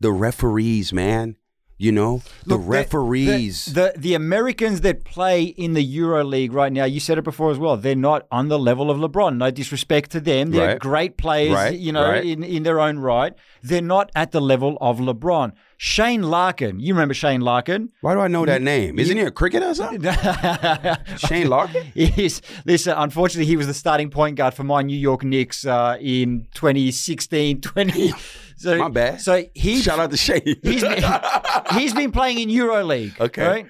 [0.00, 1.36] The referees, man.
[1.76, 3.64] You know, the Look, referees.
[3.66, 7.24] The, the the Americans that play in the Euro League right now, you said it
[7.24, 7.76] before as well.
[7.76, 9.38] They're not on the level of LeBron.
[9.38, 10.52] No disrespect to them.
[10.52, 10.78] They're Right.
[10.78, 12.24] great players, Right, you know, right.
[12.24, 13.32] in, in their own right.
[13.62, 15.50] They're not at the level of LeBron.
[15.76, 17.90] Shane Larkin, you remember Shane Larkin?
[18.02, 18.98] Why do I know that name?
[19.00, 20.00] Isn't he a cricketer or something?
[21.18, 21.82] Shane Larkin?
[21.94, 25.96] He's, listen, unfortunately, he was the starting point guard for my New York Knicks uh,
[26.00, 28.12] in 2016, 20.
[28.64, 29.20] So, My bad.
[29.20, 30.40] So he Shout out to Shane.
[30.62, 31.04] He's been,
[31.74, 33.20] he's been playing in EuroLeague.
[33.20, 33.46] Okay.
[33.46, 33.66] Right?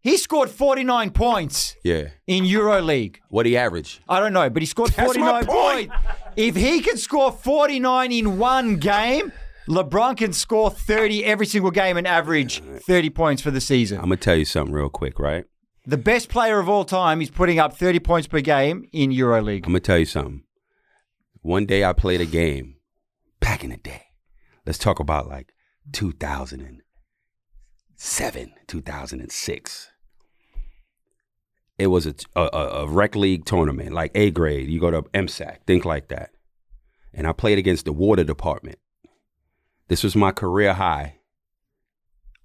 [0.00, 2.08] He scored 49 points yeah.
[2.26, 3.16] in EuroLeague.
[3.30, 4.02] What he average?
[4.06, 5.90] I don't know, but he scored That's my 49 point.
[5.90, 6.06] points.
[6.36, 9.32] If he can score 49 in one game,
[9.66, 13.96] LeBron can score 30 every single game and average 30 points for the season.
[13.96, 15.46] I'm gonna tell you something real quick, right?
[15.86, 19.64] The best player of all time is putting up 30 points per game in EuroLeague.
[19.64, 20.42] I'm gonna tell you something.
[21.40, 22.76] One day I played a game
[23.40, 24.07] back in the day.
[24.68, 25.54] Let's talk about like
[25.92, 29.90] 2007, 2006.
[31.78, 34.68] It was a, a, a rec league tournament, like A grade.
[34.68, 36.32] You go to MSAC, think like that.
[37.14, 38.78] And I played against the water department.
[39.88, 41.20] This was my career high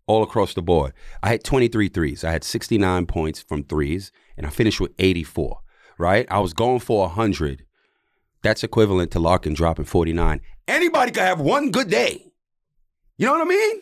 [0.07, 0.93] all across the board.
[1.21, 2.23] I had 23 threes.
[2.23, 5.59] I had 69 points from threes, and I finished with 84,
[5.97, 6.25] right?
[6.31, 7.65] I was going for 100.
[8.43, 10.39] That's equivalent to Larkin dropping 49.
[10.67, 12.31] Anybody could have one good day.
[13.17, 13.81] You know what I mean?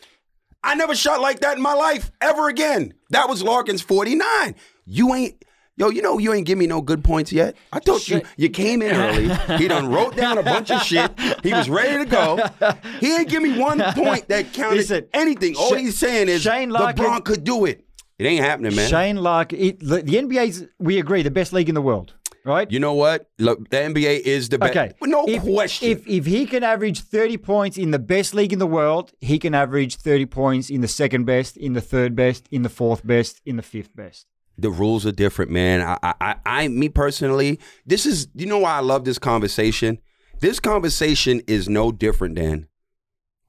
[0.64, 2.94] I never shot like that in my life ever again.
[3.10, 4.54] That was Larkin's 49.
[4.84, 5.44] You ain't.
[5.76, 7.56] Yo, you know you ain't give me no good points yet.
[7.72, 9.34] I told you you came in early.
[9.58, 11.10] He done wrote down a bunch of shit.
[11.42, 12.76] He was ready to go.
[13.00, 15.56] He ain't give me one point that counted Listen, anything.
[15.56, 17.84] All Sha- he's saying is Shane Larkin- LeBron could do it.
[18.18, 18.88] It ain't happening, man.
[18.88, 22.12] Shane Larkin, it, the NBA's, we agree, the best league in the world,
[22.44, 22.70] right?
[22.70, 23.30] you know what?
[23.38, 24.76] Look, the NBA is the best.
[24.76, 24.92] Okay.
[25.02, 25.88] No if, question.
[25.90, 29.38] If if he can average 30 points in the best league in the world, he
[29.38, 33.06] can average 30 points in the second best, in the third best, in the fourth
[33.06, 34.26] best, in the fifth best.
[34.58, 35.80] the rules are different, man.
[35.80, 39.98] I, I, I, I, me personally, this is, you know why I love this conversation?
[40.40, 42.68] This conversation is no different than,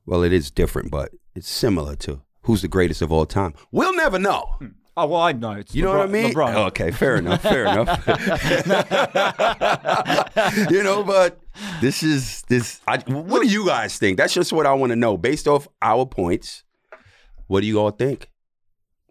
[0.06, 3.54] well, it is different, but it's similar to who's the greatest of all time.
[3.72, 4.56] We'll never know.
[4.60, 4.68] Hmm.
[4.96, 5.54] Oh, well, I know.
[5.54, 6.34] It's You know what I mean?
[6.34, 6.54] LeBron.
[6.68, 7.90] Okay, fair enough, fair enough.
[10.72, 11.40] you know, but
[11.82, 12.80] this is this.
[12.88, 14.18] I, what do you guys think?
[14.18, 15.18] That's just what I want to know.
[15.18, 16.64] Based off our points,
[17.48, 18.30] what do you all think?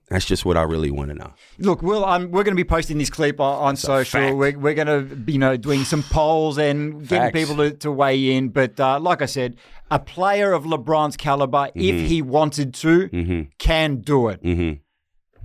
[0.09, 1.33] That's just what I really want to know.
[1.59, 4.37] Look, Will, um, we're going to be posting this clip on, on social.
[4.37, 7.90] We're, we're going to, be, you know, doing some polls and getting people to, to
[7.90, 8.51] weigh in.
[8.51, 9.57] But uh, like I said,
[9.90, 14.42] a player of LeBron's caliber, if he wanted to, can do it.
[14.42, 14.82] Mm-hmm.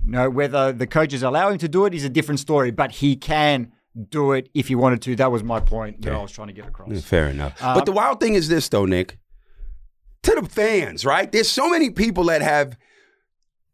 [0.04, 3.16] No, whether the coaches allow him to do it is a different story, but he
[3.16, 3.72] can
[4.10, 5.16] do it if he wanted to.
[5.16, 7.02] That was my point that I was trying to get across.
[7.02, 7.62] Fair enough.
[7.62, 9.18] Um, but the wild thing is this, though, Nick.
[10.22, 11.30] To the fans, right?
[11.30, 12.76] There's so many people that have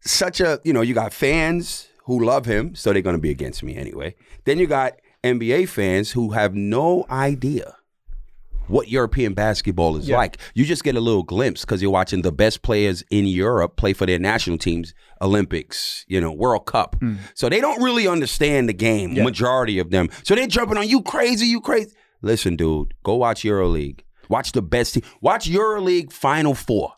[0.01, 3.31] such a, you know, you got fans who love him, so they're going to be
[3.31, 4.15] against me anyway.
[4.45, 7.77] Then you got NBA fans who have no idea
[8.69, 10.17] what European basketball is Yeah.
[10.17, 10.39] like.
[10.55, 13.93] You just get a little glimpse because you're watching the best players in Europe play
[13.93, 16.97] for their national teams, Olympics, you know, World Cup.
[17.01, 17.15] Hmm.
[17.35, 19.13] So they don't really understand the game.
[19.13, 19.25] Yeah.
[19.25, 20.09] majority of them.
[20.23, 21.93] So they're jumping on you crazy, you crazy.
[22.23, 24.01] Listen, dude, go watch EuroLeague.
[24.29, 25.03] Watch the best team.
[25.21, 26.93] Watch EuroLeague Final Four.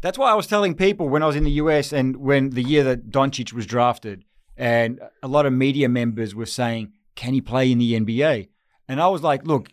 [0.00, 2.62] That's why I was telling people when I was in the US and when the
[2.62, 4.24] year that Doncic was drafted,
[4.56, 8.48] and a lot of media members were saying, Can he play in the NBA?
[8.88, 9.70] And I was like, Look,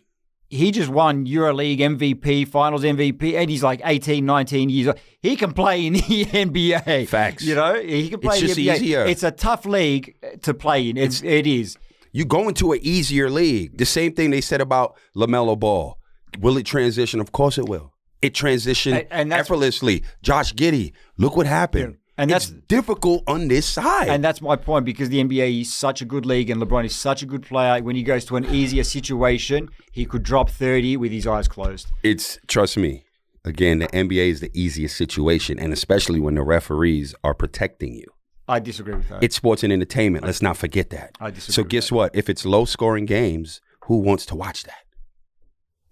[0.48, 4.98] he just won EuroLeague MVP, Finals MVP, and he's like 18, 19 years old.
[5.20, 7.08] He can play in the NBA.
[7.08, 7.44] Facts.
[7.44, 8.74] You know, he can play It's in just the NBA.
[8.76, 9.04] easier.
[9.04, 10.96] It's a tough league to play in.
[10.96, 11.76] It's, it is.
[12.12, 13.76] You go into an easier league.
[13.78, 15.98] The same thing they said about LaMelo Ball.
[16.40, 17.20] Will it transition?
[17.20, 17.92] Of course it will.
[18.22, 20.02] It transitioned And- and effortlessly.
[20.22, 21.96] Josh Giddey, look what happened.
[22.18, 24.08] And it's that's- difficult on this side.
[24.08, 26.94] And that's my point because the NBA is such a good league and LeBron is
[26.94, 27.82] such a good player.
[27.82, 31.92] When he goes to an easier situation, he could drop 30 with his eyes closed.
[32.02, 33.04] it's trust me.
[33.44, 38.06] Again, the NBA is the easiest situation, and especially when the referees are protecting you.
[38.48, 39.22] I disagree with that.
[39.22, 40.24] It's sports and entertainment.
[40.24, 41.12] Let's not forget that.
[41.20, 42.10] I disagree So guess what?
[42.14, 44.84] If it's low scoring games, who wants to watch that?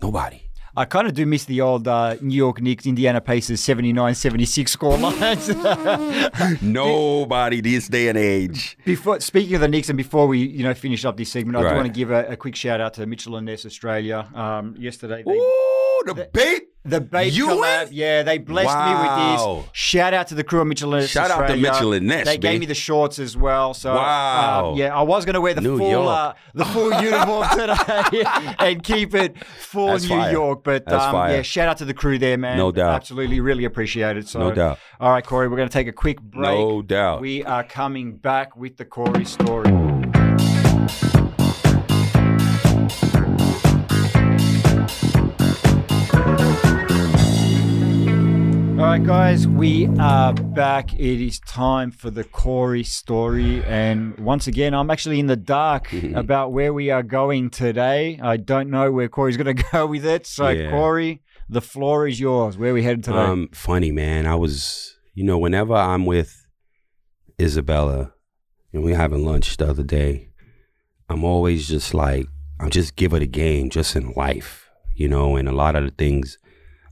[0.02, 0.43] Nobody.
[0.76, 4.72] I kind of do miss the old uh, New York Knicks, Indiana Pacers 79 76
[4.72, 5.48] score lines.
[6.62, 8.76] Nobody this day and age.
[8.84, 11.62] before, speaking of the Knicks, and before we you know finish up this segment, I
[11.62, 11.70] Right.
[11.70, 14.28] do want to give a, a quick shout out to Mitchell and Ness Australia.
[14.34, 16.62] Um, yesterday, they, Ooh, the bait.
[16.84, 18.92] the Babe You collab, yeah, they blessed me
[19.56, 19.70] with this.
[19.72, 21.62] Shout out to the crew of Mitchell and Ness Shout out to Australia.
[21.72, 23.72] Mitchell and Ness, They gave me the shorts as well.
[23.72, 24.72] So Wow.
[24.72, 28.24] um, yeah, I was going to wear the New full uh, the full uniform today
[28.58, 30.32] and keep it for That's New fire.
[30.32, 30.62] York.
[30.64, 32.58] But That's um, yeah, shout out to the crew there, man.
[32.58, 32.94] No doubt.
[32.96, 34.28] Absolutely, really appreciate it.
[34.28, 34.78] So No doubt.
[35.00, 36.58] All right, Corey, we're going to take a quick break.
[36.58, 37.20] No doubt.
[37.22, 39.70] We are coming back with the Corey story.
[48.98, 50.94] Right, guys, we are back.
[50.94, 53.60] It is time for the Corey story.
[53.64, 58.20] And once again, I'm actually in the dark about where we are going today.
[58.22, 60.28] I don't know where Corey's going to go with it.
[60.28, 60.70] So, Yeah.
[60.70, 62.56] Corey, the floor is yours.
[62.56, 63.16] Where are we headed today?
[63.16, 64.28] Um, funny man.
[64.28, 66.46] I was, you know, whenever I'm with
[67.40, 68.12] Isabella,
[68.72, 70.28] and we were having lunch the other day,
[71.08, 72.28] I'm always just like,
[72.60, 75.34] I'm just give it a game, just in life, you know.
[75.34, 76.38] And a lot of the things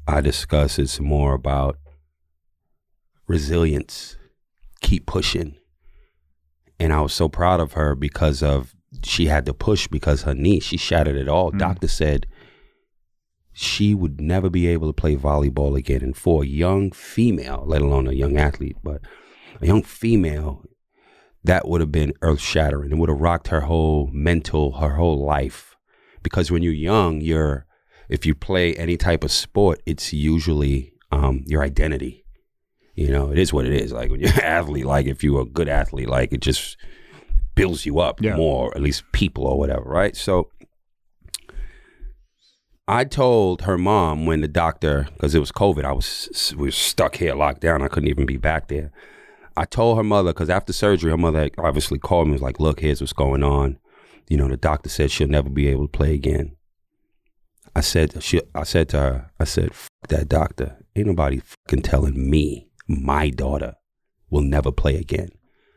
[0.08, 1.78] I discuss it's more about
[3.26, 4.16] resilience,
[4.80, 5.56] keep pushing,
[6.78, 10.35] and I was so proud of her because of she had to push because her
[10.35, 11.52] knee she shattered it all.
[11.52, 11.58] Mm.
[11.58, 12.26] Doctor said
[13.52, 17.82] she would never be able to play volleyball again, and for a young female, let
[17.82, 19.00] alone a young athlete, but
[19.61, 20.64] a young female,
[21.44, 22.92] that would have been earth shattering.
[22.92, 25.76] It would have rocked her whole mental, her whole life.
[26.22, 27.66] Because when you're young, you're
[28.08, 32.21] if you play any type of sport, it's usually um, your identity.
[32.94, 33.92] You know, it is what it is.
[33.92, 36.76] Like when you're an athlete, like if you're a good athlete, like it just
[37.55, 38.37] builds you up Yeah.
[38.37, 40.14] more, at least people or whatever, right?
[40.16, 40.50] So
[42.88, 46.70] I told her mom when the doctor, because it was COVID, I was we were
[46.72, 47.83] stuck here, locked down.
[47.83, 48.90] I couldn't even be back there.
[49.57, 52.33] I told her mother because after surgery, her mother obviously called me.
[52.33, 53.78] Was like, "Look, here's what's going on.
[54.28, 56.57] You know, the doctor said she'll never be able to play again."
[57.74, 60.76] I said, she, I said to her, I said, F- that doctor.
[60.94, 62.68] Ain't nobody fucking telling me
[63.00, 63.74] my daughter
[64.31, 65.31] will never play again.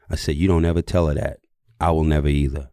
[0.09, 1.39] I said, you don't ever tell her that.
[1.79, 2.69] I will never either.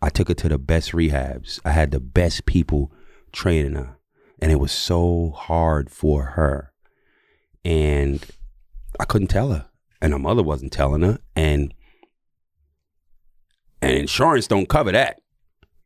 [0.00, 1.60] I took her to the best rehabs.
[1.64, 2.92] I had the best people
[3.32, 3.96] training her.
[4.38, 6.72] And it was so hard for her.
[7.64, 8.24] And
[9.00, 9.68] I couldn't tell her.
[10.00, 11.18] And her mother wasn't telling her.
[11.34, 11.74] And
[13.80, 15.20] and insurance don't cover that.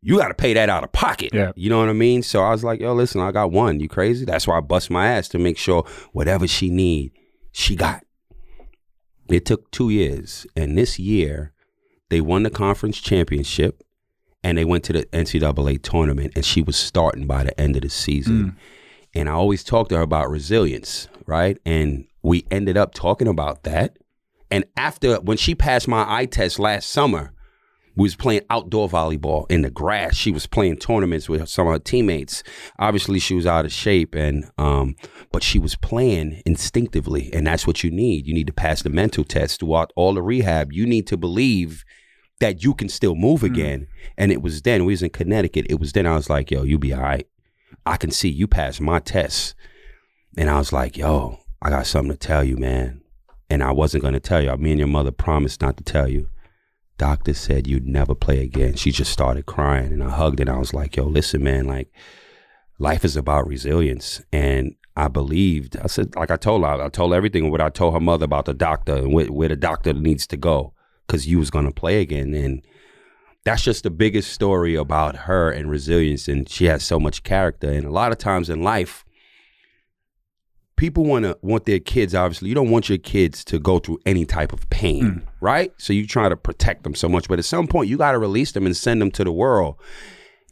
[0.02, 1.30] You got to pay that out of pocket.
[1.32, 1.52] Yeah.
[1.54, 2.22] You know what I mean?
[2.22, 3.78] So I was like, yo, listen, I got one.
[3.78, 4.24] You crazy?
[4.24, 7.12] That's why I bust my ass to make sure whatever she need,
[7.52, 8.04] she got.
[9.28, 10.44] It took two years.
[10.56, 11.52] And this year,
[12.10, 13.82] they won the conference championship
[14.42, 17.82] and they went to the NCAA tournament and she was starting by the end of
[17.82, 18.44] the season.
[18.44, 18.56] Mm.
[19.14, 21.58] And I always talk to her about resilience, right?
[21.64, 23.98] And we ended up talking about that.
[24.50, 27.32] And after when she passed my eye test last summer,
[27.94, 30.14] we was playing outdoor volleyball in the grass.
[30.14, 32.42] She was playing tournaments with some of her teammates.
[32.78, 34.96] Obviously, she was out of shape, and um,
[35.30, 38.26] but she was playing instinctively, and that's what you need.
[38.26, 40.72] You need to pass the mental test throughout all the rehab.
[40.72, 41.84] You need to believe
[42.40, 43.86] that you can still move again.
[44.16, 45.66] And it was then we was in Connecticut.
[45.68, 47.26] It was then I was like, "Yo, you be all right.
[47.84, 49.54] I can see you pass my test."
[50.36, 53.02] And I was like, "Yo, I got something to tell you, man."
[53.50, 54.56] And I wasn't going to tell you.
[54.56, 56.30] Me and your mother promised not to tell you
[57.02, 58.76] doctor said you'd never play again.
[58.76, 61.66] She just started crying and I hugged her and I was like, yo, listen, man,
[61.66, 61.92] like
[62.78, 64.22] life is about resilience.
[64.32, 67.94] And I believed, I said, like I told her, I told everything what I told
[67.94, 70.74] her mother about the doctor and where, where the doctor needs to go
[71.08, 72.34] because you was going to play again.
[72.34, 72.64] And
[73.42, 76.28] that's just the biggest story about her and resilience.
[76.28, 77.68] And she has so much character.
[77.68, 79.04] And a lot of times in life,
[80.82, 84.00] people want to want their kids obviously you don't want your kids to go through
[84.04, 85.22] any type of pain mm.
[85.40, 88.10] right so you try to protect them so much but at some point you got
[88.10, 89.76] to release them and send them to the world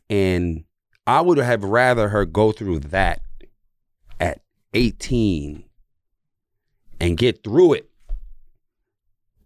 [0.09, 0.63] and
[1.05, 3.21] i would have rather her go through that
[4.21, 4.41] at
[4.73, 5.65] 18
[7.01, 7.91] and get through it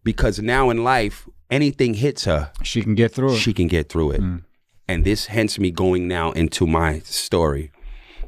[0.03, 3.38] because now in life anything hits her She can get through it.
[3.38, 4.20] she can get through it.
[4.20, 4.44] Mm.
[4.87, 7.70] And this hence me going now into my story.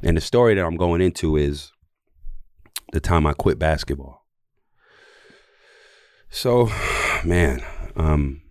[0.01, 1.71] And the story that I'm going into is
[2.91, 4.25] the time I quit basketball.
[6.29, 6.69] So,
[7.23, 7.63] man,
[7.95, 8.41] um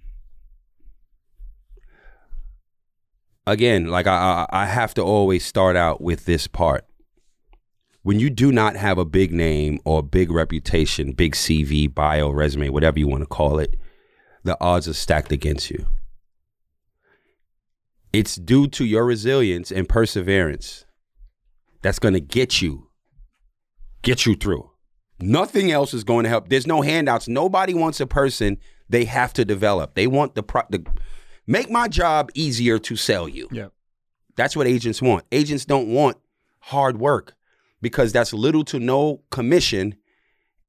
[3.46, 6.86] again, like I I I have to always start out with this part.
[8.02, 12.68] When you do not have a big name or big reputation, big CV, bio, resume,
[12.68, 13.76] whatever you want to call it,
[14.44, 15.86] the odds are stacked against you.
[18.12, 20.84] It's due to your resilience and perseverance
[21.82, 22.85] that's going to get you
[24.06, 24.70] get you through.
[25.18, 26.48] Nothing else is going to help.
[26.48, 27.26] There's no handouts.
[27.28, 29.94] Nobody wants a person they have to develop.
[29.94, 30.84] They want the pro- the
[31.46, 33.48] make my job easier to sell you.
[33.50, 33.68] yeah.
[34.36, 35.24] That's what agents want.
[35.32, 36.18] Agents don't want
[36.60, 37.34] hard work
[37.80, 39.96] because that's little to no commission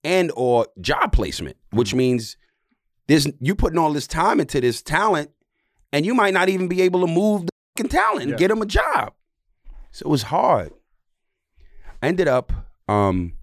[0.06, 1.98] and or job placement, which mm-hmm.
[1.98, 2.38] means
[3.08, 5.32] there's you putting all this time into this talent
[5.92, 8.38] and you might not even be able to move the fucking talent and Yeah.
[8.38, 9.14] get them a job.
[9.92, 10.72] So it was hard.
[12.02, 12.54] I ended up
[12.88, 13.34] um,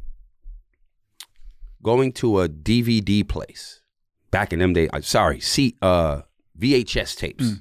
[1.82, 3.82] going to a DVD place
[4.30, 4.88] back in them days.
[4.92, 6.22] uh, Sorry, see, uh,
[6.58, 7.52] VHS tapes.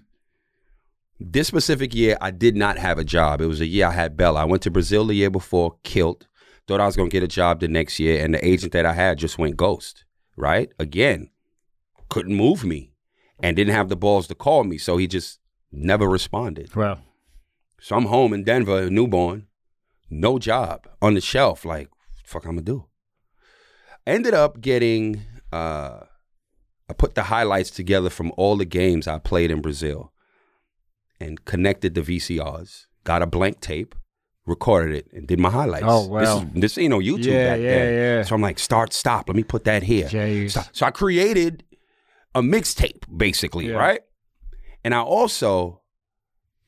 [1.19, 3.39] This specific year, I did not have a job.
[3.41, 4.41] It was a year I had Bella.
[4.41, 6.27] I went to Brazil the year before, killed.
[6.67, 8.93] Thought I was gonna get a job the next year, and the agent that I
[8.93, 10.05] had just went ghost.
[10.35, 11.29] Right again,
[12.09, 12.93] couldn't move me,
[13.39, 15.39] and didn't have the balls to call me, so he just
[15.71, 16.75] never responded.
[16.75, 16.99] Well,
[17.79, 19.47] So I'm home in Denver, newborn,
[20.19, 21.65] no job, on the shelf.
[21.65, 21.89] Like,
[22.25, 22.85] fuck, I'm gonna do.
[24.05, 25.21] Ended up getting.
[25.51, 26.01] uh
[26.89, 30.11] I put the highlights together from all the games I played in Brazil,
[31.19, 32.87] and connected the VCRs.
[33.05, 33.95] Got a blank tape,
[34.45, 35.85] recorded it, and did my highlights.
[35.87, 36.19] Oh, wow.
[36.19, 37.93] This, is, this ain't no YouTube Yeah, back yeah, then.
[37.93, 38.23] yeah.
[38.23, 39.29] So I'm like, start, stop.
[39.29, 40.09] Let me put that here.
[40.49, 41.63] So I created
[42.35, 43.75] a mixtape, basically, Yeah.
[43.75, 44.01] right?
[44.83, 45.81] And I also,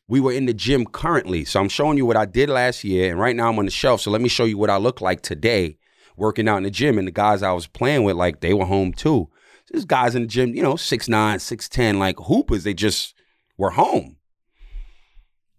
[0.08, 1.46] we were in the gym currently.
[1.46, 3.12] So I'm showing you what I did last year.
[3.12, 4.02] And right now I'm on the shelf.
[4.02, 5.78] So let me show you what I look like today
[6.15, 6.98] working out in the gym.
[6.98, 9.30] And the guys I was playing with, like, they were home too.
[9.65, 12.63] So there's guys in the gym, you know, 6'9, 6'10, like hoopers.
[12.63, 13.15] They just
[13.58, 14.18] were home.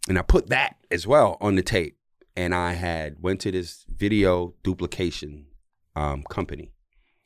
[0.08, 1.98] And I put that as well on the tape.
[2.36, 5.46] And I had went to this video duplication
[5.96, 6.72] um, company.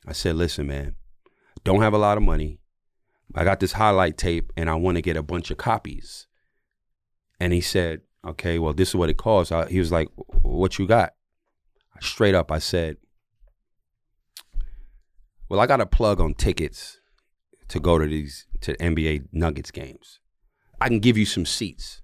[0.07, 0.95] I said, listen, man,
[1.63, 2.59] don't have a lot of money.
[3.35, 6.27] I got this highlight tape and I want to get a bunch of copies.
[7.41, 9.51] And he said, okay, well, this is what it costs.
[9.51, 10.09] I, he was like,
[10.43, 11.13] what you got?
[11.99, 12.97] Straight up, I said,
[15.49, 16.99] well, I got a plug on tickets
[17.69, 20.19] to go to these to NBA Nuggets games.
[20.79, 22.01] I can give you some seats.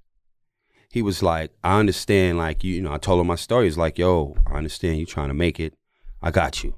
[0.91, 3.65] He was like, I understand, like you, you know, I told him my story.
[3.65, 5.73] He's like, yo, I understand you trying to make it.
[6.21, 6.75] I got you.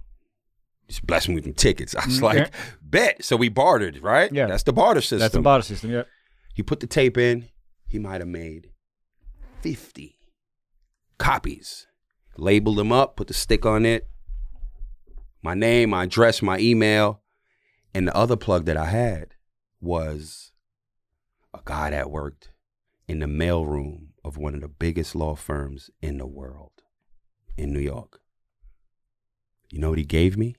[0.88, 1.96] Just bless me with some tickets.
[2.00, 3.24] I was Mm, like, bet.
[3.24, 4.32] So we bartered, right?
[4.34, 4.48] Yeah.
[4.48, 5.20] That's the barter system.
[5.20, 5.92] That's the barter system.
[5.92, 6.04] Yeah.
[6.54, 7.48] He put the tape in.
[7.90, 8.70] He might have made
[9.62, 10.16] 50
[11.18, 11.88] copies.
[12.38, 14.08] Labeled them up, put the stick on it.
[15.42, 17.22] My name, my address, my email.
[17.94, 19.34] And the other plug that I had
[19.82, 20.52] was
[21.54, 22.52] a guy that worked
[23.08, 26.84] in the mailroom of one of the biggest law firms in the world
[27.58, 28.22] in New York.
[29.72, 30.56] You know what he gave me?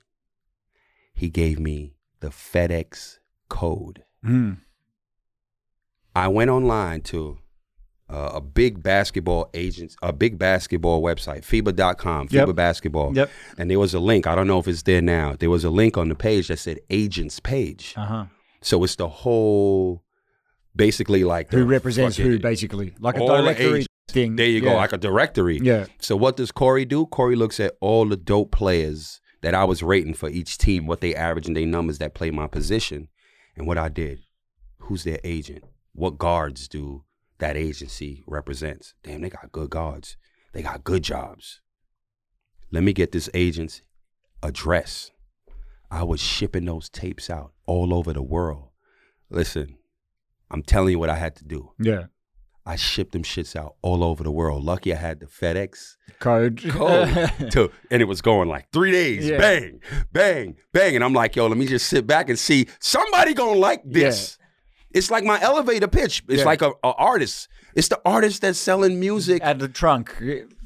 [1.15, 4.05] He gave me the FedEx code.
[4.25, 4.59] Mm.
[6.15, 7.39] I went online to
[8.09, 12.49] uh, a big basketball agent, a big basketball website, FIBA.com, Yep.
[12.49, 13.15] FIBA basketball.
[13.17, 13.31] Yep.
[13.59, 14.27] And there was a link.
[14.27, 15.37] I don't know if it's there now.
[15.39, 17.95] There was a link on the page that said agents page.
[17.97, 18.25] Uh huh.
[18.63, 20.03] So it's the whole,
[20.75, 24.35] basically like Who represents fucking- who, basically, like a directory thing.
[24.37, 25.59] There you go, like a directory.
[25.63, 25.87] yeah.
[26.01, 27.07] So what does Corey do?
[27.07, 31.01] Corey looks at all the dope players that I was rating for each team, what
[31.01, 33.09] they average and their numbers that play my position,
[33.57, 34.19] and what I did.
[34.81, 35.65] Who's their agent?
[35.93, 37.05] What guards do
[37.39, 38.95] that agency represents?
[39.03, 40.17] Damn, they got good guards.
[40.53, 41.61] They got good jobs.
[42.71, 43.83] Let me get this agent's
[44.43, 45.11] address.
[45.91, 48.69] I was shipping those tapes out all over the world.
[49.29, 49.77] Listen,
[50.51, 51.73] I'm telling you what I had to do.
[51.81, 52.05] Yeah.
[52.67, 54.63] I shipped them shits out all over the world.
[54.63, 56.63] Lucky I had the FedEx Code.
[56.69, 59.39] code to, and it was going like three days, Yeah.
[59.39, 59.81] bang,
[60.13, 63.59] bang, bang, and I'm like, yo, let me just sit back and see somebody gonna
[63.59, 64.37] like this.
[64.93, 66.23] It's like my elevator pitch.
[66.29, 66.45] It's Yeah.
[66.45, 67.49] like a, a artist.
[67.75, 70.15] It's the artist that's selling music At the trunk.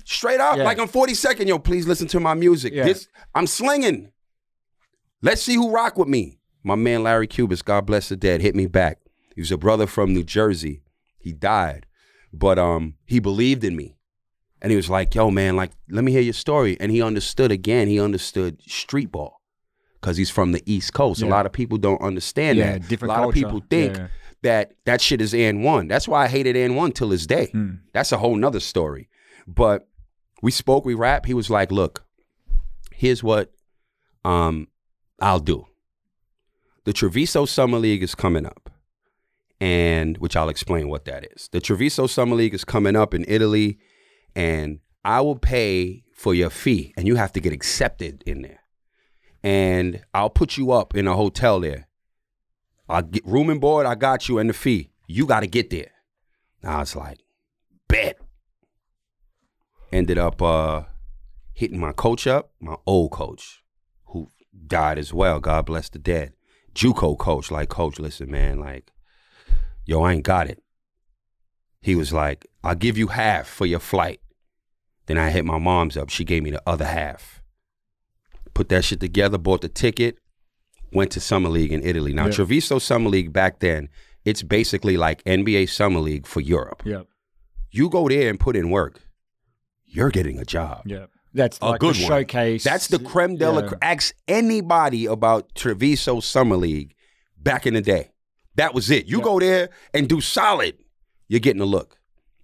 [0.04, 0.56] straight up.
[0.56, 0.64] Yeah.
[0.64, 2.72] Like on 42nd, yo, please listen to my music.
[2.72, 2.84] Yeah.
[2.84, 4.12] This I'm slinging.
[5.22, 6.38] Let's see who rock with me.
[6.62, 8.98] My man Larry Cubis, God bless the dead, hit me back.
[9.34, 10.82] He was a brother from New Jersey.
[11.18, 11.86] He died,
[12.32, 13.96] but um, he believed in me,
[14.62, 17.50] and he was like, "Yo, man, like, let me hear your story." And he understood
[17.50, 17.88] again.
[17.88, 19.40] He understood street ball
[20.04, 21.22] because he's from the East Coast.
[21.22, 22.88] A lot of people don't understand Yeah, that.
[22.88, 23.46] different A lot culture.
[23.46, 24.08] of people think Yeah.
[24.42, 25.88] that that shit is AND1.
[25.88, 27.46] That's why I hated AND1 till this day.
[27.52, 27.70] Hmm.
[27.94, 29.08] That's a whole nother story.
[29.46, 29.88] But
[30.42, 31.24] we spoke, we rap.
[31.24, 32.04] He was like, "Look,
[32.92, 33.52] here's what
[34.26, 34.68] um
[35.20, 35.66] I'll do.
[36.84, 38.68] The Treviso Summer League is coming up,
[39.60, 41.48] and which I'll explain what that is.
[41.50, 43.78] The Treviso Summer League is coming up in Italy,
[44.36, 48.60] and I will pay for your fee, and you have to get accepted in there.
[49.44, 51.86] And I'll put you up in a hotel there.
[52.88, 53.84] I'll get room and board.
[53.84, 54.90] I got you, and the fee.
[55.06, 55.90] You got to get there.
[56.62, 57.18] Now it's like,
[57.86, 58.18] bet.
[59.92, 60.84] Ended up uh,
[61.52, 63.62] hitting my coach up, my old coach,
[64.06, 64.28] who
[64.66, 65.40] died as well.
[65.40, 66.32] God bless the dead.
[66.74, 68.90] JUCO coach, like, coach, listen, man, like,
[69.84, 70.62] yo, I ain't got it.
[71.82, 74.20] He was like, I'll give you half for your flight.
[75.04, 76.08] Then I hit my mom's up.
[76.08, 77.42] She gave me the other half.
[78.54, 80.18] Put that shit together, bought the ticket,
[80.92, 82.12] went to Summer League in Italy.
[82.12, 82.32] Now, Yeah.
[82.32, 83.88] Treviso Summer League back then,
[84.24, 86.82] it's basically like NBA Summer League for Europe.
[86.84, 87.02] Yeah.
[87.70, 89.00] You go there and put in work,
[89.84, 90.82] you're getting a job.
[90.86, 91.06] Yeah.
[91.32, 92.10] That's A like good the one.
[92.10, 92.62] showcase.
[92.62, 93.66] That's the creme de la Yeah.
[93.66, 93.78] creme.
[93.82, 96.94] Ask anybody about Treviso Summer League
[97.36, 98.10] back in the day.
[98.54, 99.06] That was it.
[99.06, 99.24] You Yeah.
[99.24, 100.76] go there and do solid,
[101.26, 101.98] you're getting a look.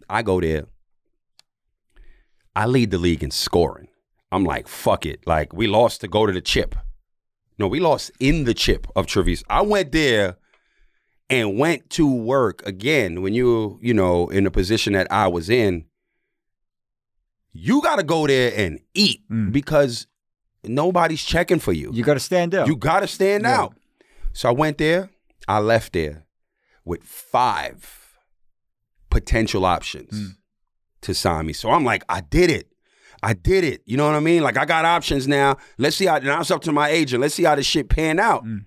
[0.09, 0.67] I go there.
[2.57, 3.87] I lead the league in scoring.
[4.33, 5.27] I'm like, fuck it.
[5.27, 6.75] Like, we lost to go to the chip.
[7.59, 9.45] No, we lost in the chip of Treviso.
[9.51, 10.37] I went there
[11.29, 15.51] and went to work again when you, you know, in the position that I was
[15.51, 15.85] in.
[17.53, 19.53] You got to go there and eat Mm.
[19.53, 20.07] because
[20.65, 21.91] nobody's checking for you.
[21.93, 22.69] You got to stand out.
[22.69, 23.61] You got to stand Yeah.
[23.63, 23.77] out.
[24.33, 25.11] So I went there.
[25.49, 26.27] I left there
[26.85, 28.17] with five
[29.11, 30.37] potential options Mm.
[31.03, 31.53] to sign me.
[31.53, 32.69] So I'm like, I did it.
[33.23, 33.83] I did it.
[33.85, 34.43] You know what I mean?
[34.43, 35.57] Like I got options now.
[35.79, 37.21] Let's see how now it's up to my agent.
[37.21, 38.45] Let's see how this shit pan out.
[38.45, 38.65] Mm.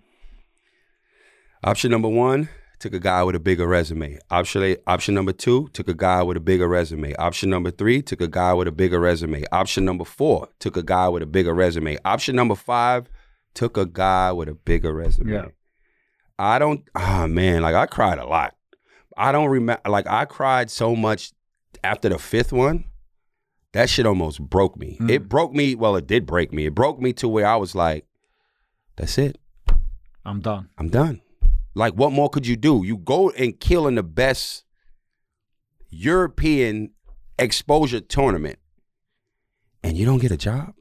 [1.64, 2.50] Option number one,
[2.80, 4.20] took a guy with a bigger resume.
[4.30, 7.16] Option option number two, took a guy with a bigger resume.
[7.16, 9.46] Option number three, took a guy with a bigger resume.
[9.52, 11.98] Option number four, took a guy with a bigger resume.
[12.04, 13.10] Option number five,
[13.54, 15.32] took a guy with a bigger resume.
[15.32, 15.46] Yeah.
[16.38, 16.84] I don't.
[16.96, 18.56] Ah, man, like I cried a lot.
[19.16, 19.90] I don't remember.
[19.90, 21.32] Like I cried so much
[21.84, 22.86] after the fifth one.
[23.74, 24.98] That shit almost broke me.
[25.02, 25.10] Mm.
[25.10, 25.76] It broke me.
[25.76, 26.68] Well, it did break me.
[26.68, 28.06] It broke me to where I was like,
[28.96, 29.40] "That's it.
[30.24, 30.70] I'm done.
[30.78, 31.22] I'm done."
[31.76, 32.84] Like, what more could you do?
[32.86, 34.64] You go and kill in the best
[35.90, 36.92] European
[37.40, 38.60] exposure tournament,
[39.84, 40.76] and you don't get a job.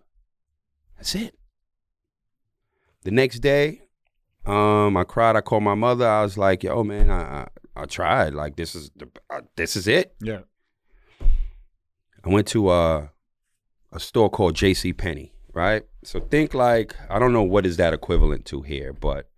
[0.97, 1.35] That's it.
[3.05, 3.83] The next day,
[4.45, 5.35] um, I cried.
[5.35, 6.07] I called my mother.
[6.07, 8.35] I was like, "Yo, man, I I, I tried.
[8.35, 10.41] Like, this is the uh, this is it." Yeah.
[12.25, 13.09] I went to uh,
[13.93, 14.93] a store called J.C.
[14.93, 15.33] Penney.
[15.53, 15.83] Right.
[16.03, 19.29] So think like I don't know what is that equivalent to here, but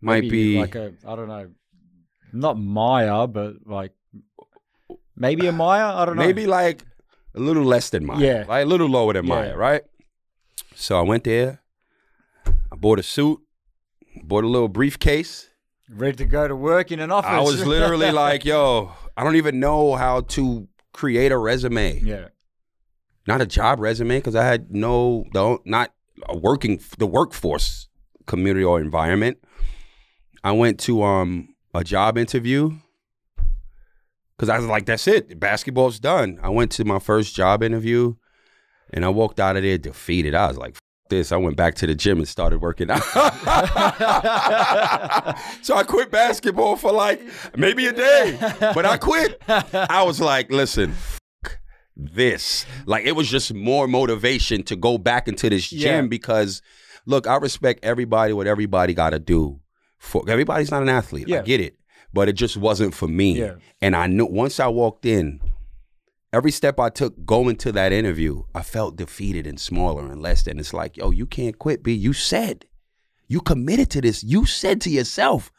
[0.00, 1.50] might Maybe be like a I don't know,
[2.32, 3.92] not Myer, but like
[5.16, 5.84] maybe a Myer.
[5.84, 6.22] I don't know.
[6.24, 6.84] maybe like
[7.34, 8.20] a little less than Myer.
[8.24, 8.44] Yeah.
[8.46, 9.34] Like a little lower than Yeah.
[9.34, 9.82] Myer, right?
[10.74, 11.60] So I went there.
[12.46, 13.40] I bought a suit,
[14.22, 15.48] bought a little briefcase.
[15.90, 17.30] ready to go to work in an office.
[17.30, 22.00] I was literally like, yo, I don't even know how to create a resume.
[22.00, 22.28] yeah,
[23.28, 25.92] Not a job resume, because I had no, the, not
[26.26, 27.88] a working, the workforce
[28.26, 29.38] community or environment.
[30.42, 32.78] I went to um a job interview
[34.36, 35.38] because I was like, that's it.
[35.38, 36.38] Basketball's done.
[36.42, 38.14] I went to my first job interview
[38.90, 40.34] and I walked out of there defeated.
[40.34, 40.76] I was like,
[41.08, 41.32] this.
[41.32, 43.02] I went back to the gym and started working out.
[45.62, 47.20] so I quit basketball for like
[47.56, 49.40] maybe a day, but I quit.
[49.48, 50.94] I was like, listen,
[51.96, 52.66] this.
[52.86, 56.08] Like it was just more motivation to go back into this gym Yeah.
[56.08, 56.62] because
[57.06, 59.60] look, I respect everybody what everybody got to do.
[59.98, 61.32] For everybody's not an athlete.
[61.32, 61.76] I get it.
[62.12, 63.40] But it just wasn't for me.
[63.40, 63.54] Yeah.
[63.82, 65.40] And I knew once I walked in,
[66.32, 70.42] every step I took going to that interview, I felt defeated and smaller and less
[70.42, 70.58] than.
[70.58, 71.92] It's like, yo, you can't quit, B.
[71.92, 72.66] You said,
[73.28, 74.22] you committed to this.
[74.22, 75.50] You said to yourself,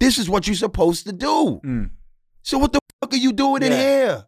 [0.00, 1.60] this is what you're supposed to do.
[1.64, 1.90] Mm.
[2.42, 4.24] So what the fuck are you doing in here?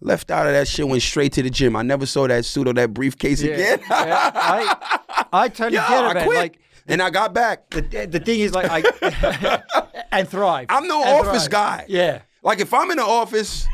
[0.00, 1.74] Left out of that shit, went straight to the gym.
[1.74, 3.54] I never saw that suit or that briefcase Yeah.
[3.54, 3.80] again.
[3.90, 6.24] Yeah, I, I totally Yeah, get it, I man.
[6.26, 6.38] quit.
[6.38, 7.68] Like and I got back.
[7.70, 9.62] the, the thing is, like I
[10.12, 10.66] and thrive.
[10.70, 11.50] I'm no And office thrive.
[11.50, 11.84] guy.
[11.88, 13.66] Yeah, Like if I'm in the office,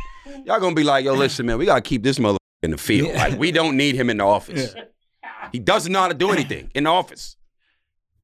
[0.45, 3.15] y'all gonna be like, yo, listen, man, we gotta keep this mother in the field.
[3.15, 4.75] Like we don't need him in the office.
[5.53, 7.37] He doesn't know how to do anything in the office.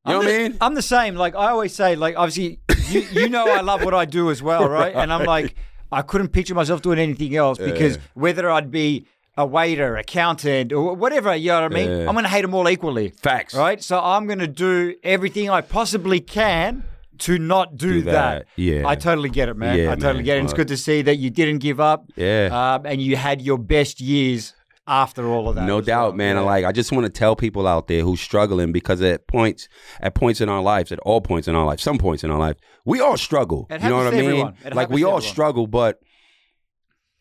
[0.07, 0.59] You know I'm what the, I mean?
[0.61, 1.15] I'm the same.
[1.15, 4.43] Like I always say, like obviously you, you know I love what I do as
[4.43, 4.95] well, right?
[4.95, 5.55] And I'm like,
[5.93, 10.95] I couldn't picture myself doing anything else because whether I'd be a waiter, accountant, or
[10.95, 11.91] whatever, you know what I mean?
[11.91, 12.09] Yeah.
[12.09, 13.11] I'm gonna hate them all equally.
[13.11, 13.55] Facts.
[13.55, 13.83] Right?
[13.83, 16.85] So I'm gonna do everything I possibly can
[17.21, 18.13] to not do, Do that.
[18.13, 18.47] that.
[18.57, 18.87] Yeah.
[18.87, 19.79] I totally get it, man.
[19.79, 20.25] Yeah, I totally man.
[20.25, 20.41] get it.
[20.41, 22.11] And it's good to see that you didn't give up.
[22.17, 22.49] Yeah.
[22.75, 24.55] Um, and you had your best years
[24.87, 25.67] after all of that.
[25.67, 26.17] No doubt, well.
[26.17, 26.37] man.
[26.37, 26.47] I Yeah.
[26.47, 29.69] Like I just want to tell people out there who's struggling because at points,
[30.01, 32.39] at points in our lives, at all points in our life, some points in our
[32.39, 33.67] life, we all struggle.
[33.71, 34.53] You know what I mean?
[34.73, 35.23] Like we all everyone.
[35.23, 36.01] struggle, but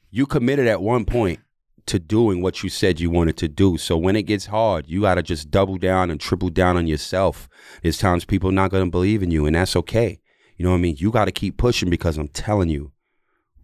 [0.10, 1.40] you committed at one point
[1.88, 3.78] to doing what you said you wanted to do.
[3.78, 6.88] So when it gets hard, you got to just double down and triple down on
[6.88, 7.50] yourself.
[7.82, 10.20] There's times people not going to believe in you, and that's okay.
[10.58, 10.96] You know what I mean?
[10.98, 12.92] You got to keep pushing because I'm telling you,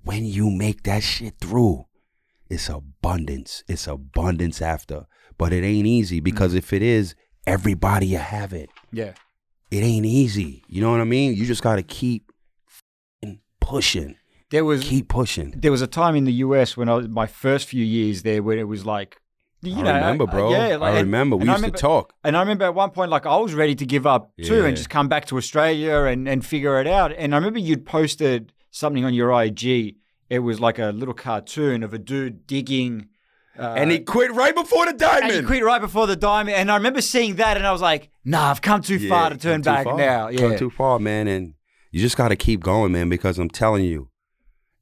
[0.04, 1.86] when you make that shit through,
[2.50, 3.64] it's abundance.
[3.68, 5.06] It's abundance after.
[5.38, 6.24] But it ain't easy mm.
[6.24, 8.70] because if it is, everybody will have it.
[8.92, 9.14] Yeah.
[9.72, 10.64] It ain't easy.
[10.68, 11.36] You know what I mean?
[11.36, 12.32] You just got to keep
[13.60, 14.16] pushing.
[14.56, 15.54] There was Keep pushing.
[15.64, 18.42] there was a time in the US when I was my first few years there
[18.42, 19.18] when it was like
[19.62, 20.52] you I know, remember, uh, bro.
[20.52, 21.36] yeah, like, I and- remember.
[21.36, 22.14] We and used remember- to talk.
[22.24, 24.66] And I remember at one point, like I was ready to give up too Yeah.
[24.68, 27.12] and just come back to Australia and, and figure it out.
[27.12, 29.96] And I remember you'd posted something on your IG.
[30.30, 33.08] It was like a little cartoon of a dude digging.
[33.60, 35.32] Uh, and he quit right before the diamond.
[35.32, 36.56] and he quit right before the diamond.
[36.56, 39.30] And I remember seeing that, and I was like, "Nah, I've come too Yeah, far
[39.32, 39.98] to turn back far.
[39.98, 41.28] now." Come Yeah, too far, man.
[41.28, 41.54] And
[41.92, 44.10] you just got to keep going, man, because I'm telling you,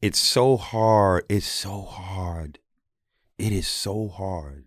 [0.03, 1.23] it's so hard.
[1.29, 2.59] It's so hard.
[3.37, 4.65] It is so hard.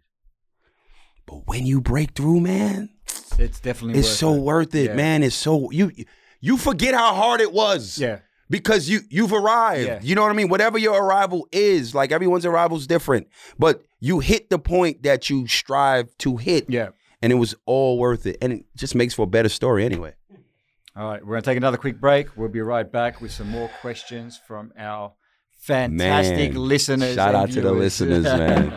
[1.26, 2.90] But when you break through, man,
[3.38, 4.40] it's definitely it's worth so it.
[4.40, 4.94] worth it, Yeah.
[4.94, 5.22] man.
[5.22, 5.92] It's so you
[6.40, 7.98] you forget how hard it was.
[7.98, 9.86] Yeah, Because you you've arrived.
[9.86, 10.00] Yeah.
[10.02, 10.48] You know what I mean?
[10.48, 13.26] Whatever your arrival is, like everyone's arrival is different.
[13.58, 16.66] But you hit the point that you strive to hit.
[16.70, 16.90] yeah.
[17.22, 18.36] And it was all worth it.
[18.42, 20.12] And it just makes for a better story anyway.
[20.94, 22.36] All right, we're gonna take another quick break.
[22.36, 25.12] We'll be right back with some more questions from our
[25.66, 27.14] fantastic Man, listeners.
[27.16, 28.72] Shout out to the listeners, man.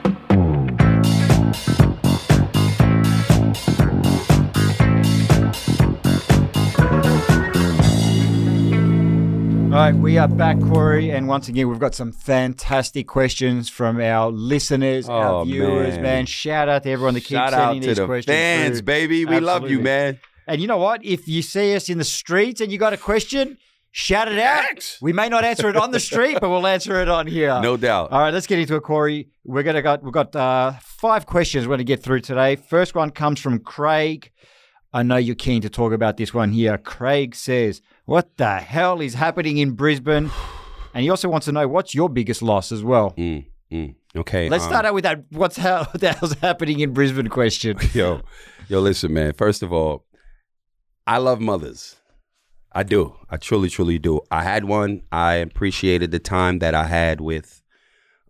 [9.69, 14.01] All right, we are back, Corey, and once again, we've got some fantastic questions from
[14.01, 15.93] our listeners, our Oh, viewers.
[15.95, 16.01] Man.
[16.03, 16.25] man.
[16.25, 18.33] shout out to everyone that keeps Shout sending out to these the questions.
[18.35, 18.85] fans, through.
[18.85, 19.25] baby.
[19.25, 20.19] We love you, man.
[20.47, 21.05] And you know what?
[21.05, 23.57] If you see us in the streets and you got a question,
[23.91, 24.65] shout it out.
[24.71, 24.97] X.
[25.01, 27.59] We may not answer it on the street, but we'll answer it on here.
[27.61, 28.11] No doubt.
[28.11, 29.29] All right, let's get into it, Corey.
[29.43, 32.55] We're gonna got we've got uh, five questions we're gonna get through today.
[32.55, 34.31] First one comes from Craig.
[34.91, 36.77] I know you're keen to talk about this one here.
[36.77, 40.31] Craig says, "What the hell is happening in Brisbane?"
[40.91, 43.11] And he also wants to know what's your biggest loss as well.
[43.11, 43.93] Mm, mm.
[44.15, 44.49] Okay.
[44.49, 45.23] Let's um, start out with that.
[45.29, 45.85] What's hell?
[45.91, 47.27] What the hell's happening in Brisbane?
[47.27, 47.77] Question.
[47.93, 48.21] yo,
[48.67, 49.33] yo, listen, man.
[49.33, 50.05] First of all,
[51.05, 51.95] I love mothers.
[52.72, 53.15] I do.
[53.30, 54.22] I truly, truly do.
[54.30, 55.01] I had one.
[55.11, 57.61] I appreciated the time that I had with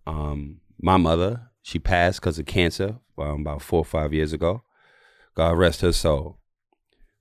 [0.08, 1.50] um, my mother.
[1.62, 4.64] She passed because of cancer um, about four or five years ago.
[5.36, 6.40] God rest her soul.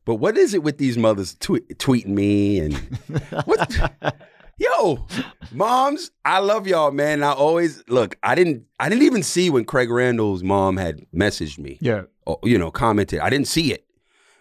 [0.05, 2.75] But what is it with these mothers tweet, tweeting me and
[3.45, 4.15] what?
[4.57, 5.07] Yo,
[5.53, 7.23] moms, I love y'all, man.
[7.23, 8.17] I always look.
[8.23, 8.65] I didn't.
[8.81, 12.03] I didn't even see when Craig Randall's mom had messaged me Yeah.
[12.27, 13.21] or, you know, commented.
[13.21, 13.85] I didn't see it.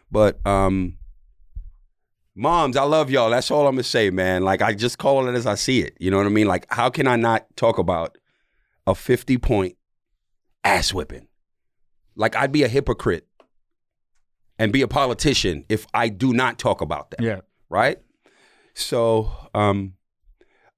[0.09, 0.97] But um
[2.38, 3.29] moms, I love y'all.
[3.29, 4.43] That's all I'm gonna say, man.
[4.43, 5.97] Like I just call it as I see it.
[5.99, 6.47] You know what I mean?
[6.47, 8.17] Like, how can I not talk about
[8.85, 9.75] a 50 point
[10.63, 11.27] ass whipping?
[12.15, 13.27] Like I'd be a hypocrite
[14.59, 17.41] and be a politician if I do not talk about that Yeah.
[17.69, 17.97] right?
[18.73, 19.93] So, um,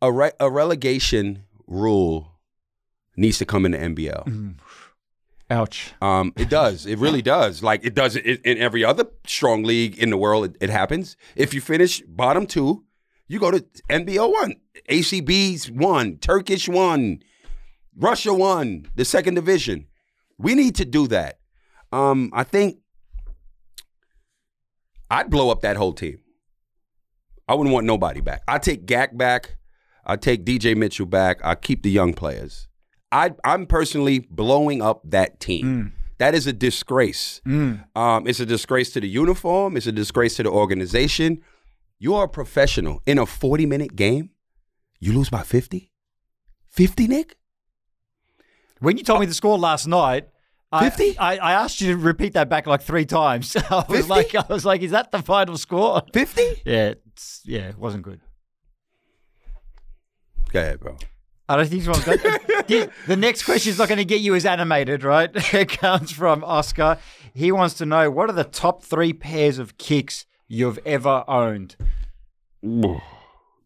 [0.02, 2.40] a re- a relegation rule
[3.18, 4.56] needs to come in the NBL.
[5.52, 5.94] Ouch.
[6.02, 6.86] Um, it does.
[6.86, 7.64] It really does.
[7.64, 10.46] Like it does in, in every other strong league in the world.
[10.46, 11.18] It, it happens.
[11.36, 12.86] If you finish bottom two,
[13.28, 14.56] you go to NBL one,
[14.90, 17.22] ACB's one, Turkish one,
[17.96, 19.88] Russia one, the second division.
[20.38, 21.40] We need to do that.
[21.92, 22.78] Um, I think
[25.10, 26.20] I'd blow up that whole team.
[27.48, 28.44] I wouldn't want nobody back.
[28.48, 29.58] I take Gak back.
[30.06, 31.40] I take DJ Mitchell back.
[31.44, 32.69] I keep the young players.
[33.12, 35.94] I, I'm personally blowing up that team.
[36.20, 37.42] That is a disgrace.
[37.46, 39.78] Um, it's a disgrace to the uniform.
[39.78, 41.42] It's a disgrace to the organization.
[41.98, 43.02] You are a professional.
[43.06, 44.32] In a 40 minute game,
[45.00, 45.92] you lose by 50?
[46.70, 47.36] 50, Nick?
[48.80, 50.28] When you told me the score last night,
[50.72, 51.18] I, 50?
[51.18, 53.56] I, I asked you to repeat that back like three times.
[53.70, 54.10] I was 50?
[54.10, 56.02] like, I was like, is that the final score?
[56.14, 56.62] 50?
[56.66, 58.22] Yeah, it's, yeah, it wasn't good.
[60.52, 60.98] Go ahead, bro.
[61.50, 62.20] I don't think this one's good.
[62.68, 65.32] the, the next question is not going to get you as animated, right?
[65.54, 67.00] It comes from Oscar.
[67.34, 71.76] He wants to know what are the top three pairs of kicks you've ever owned?
[72.64, 73.02] Dior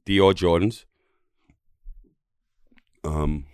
[0.08, 0.86] Jordans.
[3.04, 3.48] Um,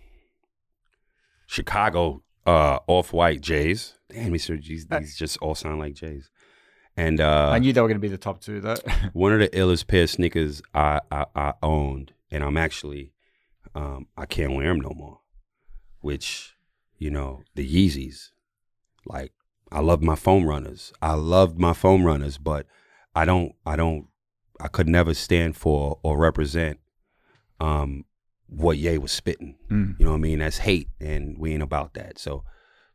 [1.47, 3.95] Chicago uh, off white Jays.
[4.11, 6.29] Damn, these, are, these, these just all sound like Jays.
[6.95, 8.75] And uh, I knew they were going to be the top two, though.
[9.13, 13.13] one of the illest pair of sneakers I, I, I owned, and I'm actually
[13.75, 15.19] um, I can't wear them no more.
[16.01, 16.55] Which
[16.97, 18.29] you know the Yeezys,
[19.05, 19.33] like
[19.71, 20.93] I love my foam runners.
[21.01, 22.65] I loved my foam runners, but
[23.15, 24.07] I don't I don't
[24.59, 26.79] I could never stand for or represent
[27.59, 28.05] um,
[28.47, 29.57] what Ye was spitting.
[29.69, 29.99] Mm.
[29.99, 30.39] You know what I mean?
[30.39, 32.17] That's hate, and we ain't about that.
[32.17, 32.43] So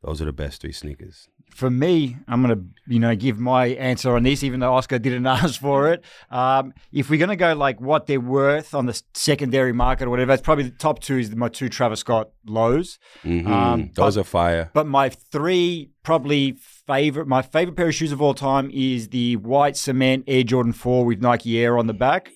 [0.03, 1.29] those are the best three sneakers.
[1.51, 4.99] For me, I'm going to, you know, give my answer on this, even though Oscar
[4.99, 6.03] didn't ask for it.
[6.29, 10.11] Um, if we're going to go like what they're worth on the secondary market or
[10.11, 12.99] whatever, it's probably the top two is my two Travis Scott lows.
[13.25, 13.47] Mhm.
[13.47, 14.71] Um, those but- are fire.
[14.75, 16.53] But my three probably
[16.87, 20.73] favorite, my favorite pair of shoes of all time is the white cement Air Jordan
[20.73, 22.31] 4 with Nike Air on the back.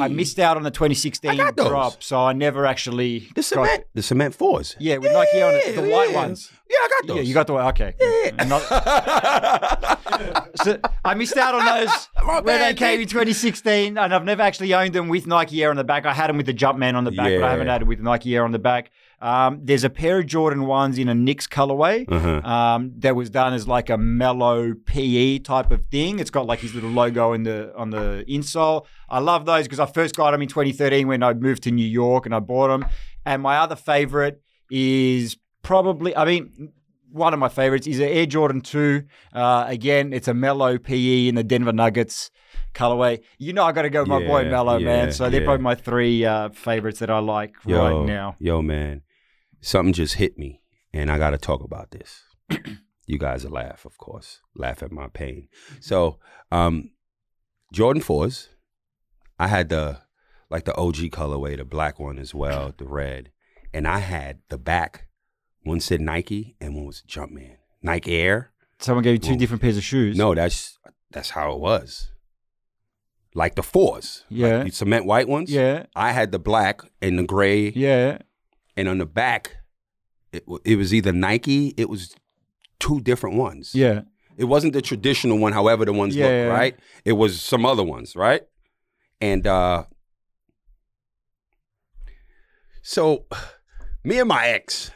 [0.00, 1.68] I missed out on the 2016 got those.
[1.68, 4.76] drop, so I never actually The got- cement, the cement fours.
[4.78, 6.14] Yeah, with Nike Air on it, the white yeah.
[6.16, 6.50] ones.
[6.70, 7.16] Yeah, I got those.
[7.18, 7.68] Yeah, you got the white.
[7.80, 7.94] okay.
[8.38, 8.62] And not-
[10.62, 14.42] so I missed out on those when they bad, came in 2016, and I've never
[14.42, 16.06] actually owned them with Nike Air on the back.
[16.06, 18.00] I had them with the Jumpman on the back, but I haven't had it with
[18.00, 18.90] Nike Air on the back.
[19.20, 22.40] Um, there's a pair of Jordan ones in a Knicks colorway Uh-huh.
[22.48, 26.18] um, that was done as like a Melo PE type of thing.
[26.18, 28.84] It's got like his little logo in the on the insole.
[29.08, 31.86] I love those because I first got them in 2013 when I moved to New
[31.86, 32.86] York and I bought them.
[33.24, 36.72] And my other favorite is probably, I mean,
[37.14, 39.04] one of my favorites is an Air Jordan 2.
[39.32, 42.32] Uh, again, it's a Melo PE in the Denver Nuggets
[42.74, 43.20] colorway.
[43.38, 45.12] You know, I got to go with my boy Yeah, Melo, man.
[45.12, 45.46] So they're yeah.
[45.46, 48.34] probably my three uh, favorites that I like yo, right now.
[48.40, 49.02] Yo, man,
[49.60, 50.60] something just hit me,
[50.92, 52.24] and I got to talk about this.
[53.06, 55.46] you guys will laugh, of course, laugh at my pain.
[55.80, 56.18] So,
[56.50, 56.90] um,
[57.72, 58.48] Jordan fours,
[59.38, 60.00] I had the
[60.50, 63.30] like the OG colorway, the black one as well, the red,
[63.72, 65.06] and I had the back.
[65.64, 67.56] One said Nike, and one was Jumpman.
[67.82, 68.52] Nike Air.
[68.78, 70.16] Someone gave you two Well, different pairs of shoes.
[70.16, 70.78] No, that's
[71.10, 72.10] that's how it was.
[73.34, 74.24] like the fours.
[74.28, 74.58] Yeah.
[74.58, 75.50] Like the cement white ones.
[75.50, 75.86] Yeah.
[75.96, 78.18] I had the black and the gray, Yeah.
[78.76, 79.56] and on the back,
[80.32, 81.74] it, it was either Nike.
[81.76, 82.14] It was
[82.78, 83.74] two different ones.
[83.74, 84.02] Yeah.
[84.36, 86.44] It wasn't the traditional one, however the ones Yeah, look, yeah.
[86.46, 86.76] right?
[87.04, 88.42] It was some other ones, right?
[89.20, 89.84] And uh
[92.82, 93.24] so
[94.04, 94.90] me and my ex,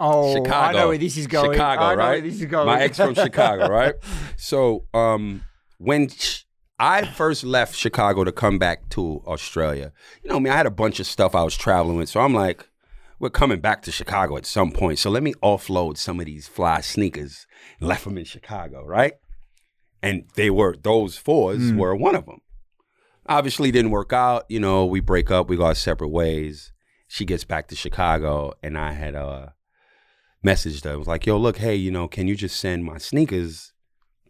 [0.00, 0.54] Oh, Chicago.
[0.78, 1.52] I know where this is going.
[1.52, 2.22] Chicago, right?
[2.22, 2.66] this is going.
[2.66, 3.94] my ex from Chicago, right?
[4.36, 5.42] So um
[5.78, 6.42] when sh-
[6.78, 9.92] I first left Chicago to come back to Australia,
[10.22, 12.20] you know, I mean, I had a bunch of stuff I was traveling with, so
[12.20, 12.68] I'm like,
[13.20, 16.48] we're coming back to Chicago at some point, so let me offload some of these
[16.48, 17.46] fly sneakers.
[17.78, 19.12] and Left them in Chicago, right?
[20.02, 21.76] And they were those fours Mm.
[21.78, 22.40] were one of them.
[23.26, 24.44] Obviously, didn't work out.
[24.48, 26.72] You know, we break up, we go our separate ways.
[27.08, 29.46] She gets back to Chicago, and I had uh
[30.44, 30.92] messaged her.
[30.92, 33.72] I was like, yo, look, hey, you know, can you just send my sneakers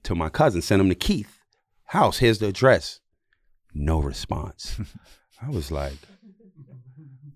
[0.04, 0.62] to my cousin?
[0.62, 1.34] Send them to Keith
[1.94, 2.18] house.
[2.18, 3.00] Here's the address.
[3.72, 4.78] No response.
[5.42, 5.96] I was like,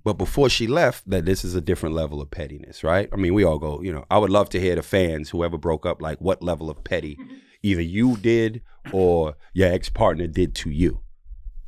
[0.04, 3.08] but before she left, that this is a different level of pettiness, right?
[3.12, 5.58] I mean, we all go, you know, I would love to hear the fans, whoever
[5.58, 7.18] broke up, like what level of petty
[7.62, 8.62] either you did
[8.92, 11.00] or your ex partner did to you.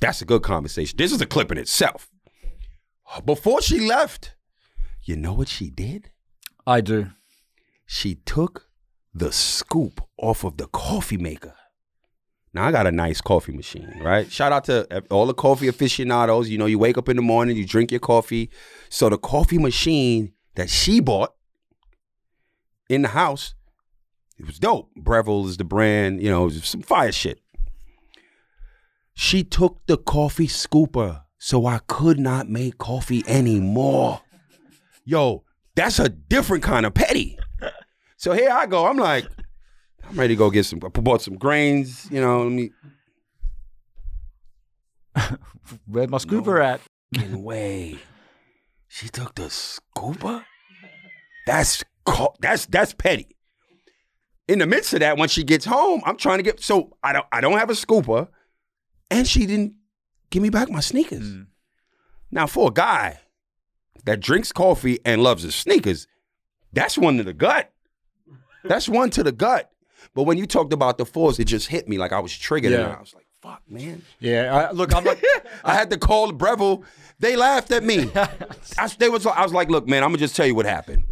[0.01, 0.97] That's a good conversation.
[0.97, 2.11] This is a clip in itself.
[3.25, 4.35] Before she left,
[5.03, 6.11] you know what she did?
[6.71, 7.09] I do.
[7.85, 8.69] she took
[9.13, 11.55] the scoop off of the coffee maker.
[12.55, 14.31] Now I got a nice coffee machine, right?
[14.31, 16.49] Shout out to all the coffee aficionados.
[16.49, 18.51] You know, you wake up in the morning, you drink your coffee.
[18.89, 21.35] So the coffee machine that she bought
[22.89, 23.55] in the house,
[24.39, 24.91] it was dope.
[24.95, 27.41] Breville is the brand, you know, some fire shit.
[29.15, 34.21] She took the coffee scooper, so I could not make coffee anymore.
[35.05, 35.43] Yo,
[35.75, 37.39] that's a different kind of petty.
[38.17, 38.87] So here I go.
[38.87, 39.27] I'm like,
[40.09, 40.81] I'm ready to go get some.
[40.85, 42.07] I bought some grains.
[42.11, 42.71] You know, let me
[45.87, 46.81] Where's my scooper at?
[47.15, 47.99] fucking way.
[48.89, 50.45] She took the scooper.
[51.47, 51.85] That's
[52.41, 53.37] that's that's petty.
[54.49, 56.61] In the midst of that, when she gets home, I'm trying to get.
[56.61, 58.29] So I don't I don't have a scooper,
[59.11, 59.75] and she didn't
[60.31, 61.23] give me back my sneakers.
[61.25, 61.47] Mm.
[62.31, 63.21] Now for a guy
[64.05, 66.07] that drinks coffee and loves his sneakers,
[66.73, 67.73] that's one to the gut.
[68.65, 69.71] That's one to the gut.
[70.15, 72.73] But when you talked about the fours, it just hit me like I was triggered.
[72.73, 72.97] And Yeah.
[72.97, 74.03] I was like, fuck, man.
[74.19, 74.55] Yeah.
[74.55, 75.19] I, look, I'm not.
[75.65, 76.85] I had to call Breville.
[77.19, 78.11] They laughed at me.
[78.79, 81.05] I, they was, I was like, look, man, I'm gonna just tell you what happened.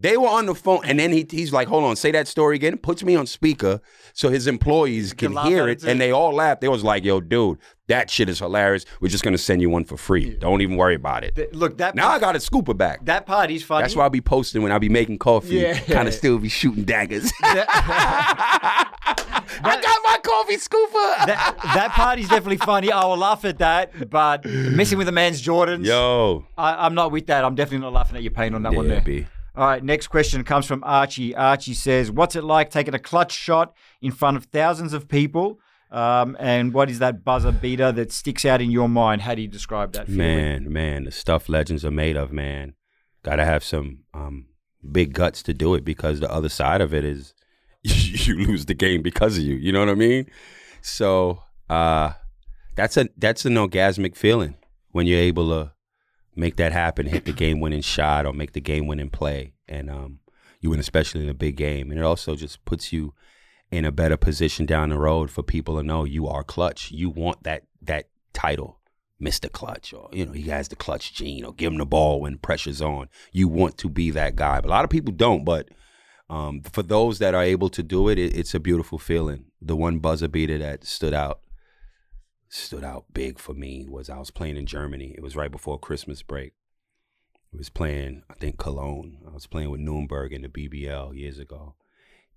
[0.00, 2.56] They were on the phone, and then he, he's like, hold on, say that story
[2.56, 2.78] again.
[2.78, 3.80] Puts me on speaker
[4.14, 6.62] so his employees can, Can hear it, and they all laughed.
[6.62, 8.86] They was like, yo, dude, that shit is hilarious.
[9.00, 10.36] We're just gonna send you one for free.
[10.36, 11.34] Don't even worry about it.
[11.36, 13.04] Th- Look, that Now I got a scooper back.
[13.04, 13.82] that part is funny.
[13.82, 15.56] That's why I'll be posting when I be making coffee.
[15.56, 15.78] Yeah.
[15.80, 17.30] Kind of still be shooting daggers.
[19.62, 21.26] I got my coffee scooper.
[21.26, 22.90] that, that part is definitely funny.
[22.92, 26.46] I will laugh at that, but messing with a man's Jordans, Yo.
[26.56, 27.44] I, I'm not with that.
[27.44, 29.02] I'm definitely not laughing at your pain on that one Yeah, there.
[29.02, 29.26] B.
[29.56, 31.34] All right, next question comes from Archie.
[31.34, 35.58] Archie says, "What's it like taking a clutch shot in front of thousands of people?"
[35.90, 39.22] Um, and what is that buzzer beater that sticks out in your mind?
[39.22, 40.06] How do you describe that?
[40.06, 40.18] feeling?
[40.18, 42.74] Man, man, the stuff legends are made of, man.
[43.24, 44.46] Gotta have some um,
[44.90, 47.34] big guts to do it because the other side of it is
[47.82, 49.56] you lose the game because of you.
[49.56, 50.30] You know what I mean?
[50.80, 52.12] So uh,
[52.76, 54.54] that's a that's an orgasmic feeling
[54.90, 55.72] when you're able to
[56.40, 59.90] make that happen, hit the game winning shot or make the game winning play, and
[59.90, 60.20] um,
[60.60, 61.90] you win, especially in a big game.
[61.90, 63.14] And it also just puts you
[63.70, 66.90] in a better position down the road for people to know you are clutch.
[66.90, 68.80] You want that that title,
[69.22, 69.52] Mr.
[69.52, 72.38] Clutch, or you know, he has the clutch gene, or give him the ball when
[72.38, 73.08] pressure's on.
[73.32, 74.60] You want to be that guy.
[74.60, 75.68] But a lot of people don't, but
[76.28, 79.44] um, for those that are able to do it, it, it's a beautiful feeling.
[79.60, 81.40] The one buzzer beater that stood out
[82.50, 85.14] stood out big for me was I was playing in Germany.
[85.16, 86.52] It was right before Christmas break.
[87.54, 89.18] I was playing, I think Cologne.
[89.26, 91.76] I was playing with Nuremberg in the BBL years ago.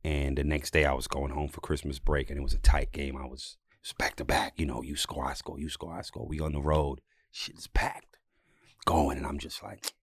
[0.04, 2.60] And the next day I was going home for Christmas break and it was a
[2.60, 3.18] tight game.
[3.18, 6.04] I was was back to back, you know, you score, I score, you score, I
[6.04, 6.28] score.
[6.28, 7.02] We on the road.
[7.32, 8.18] Shit's packed.
[8.86, 9.94] Going and I'm just like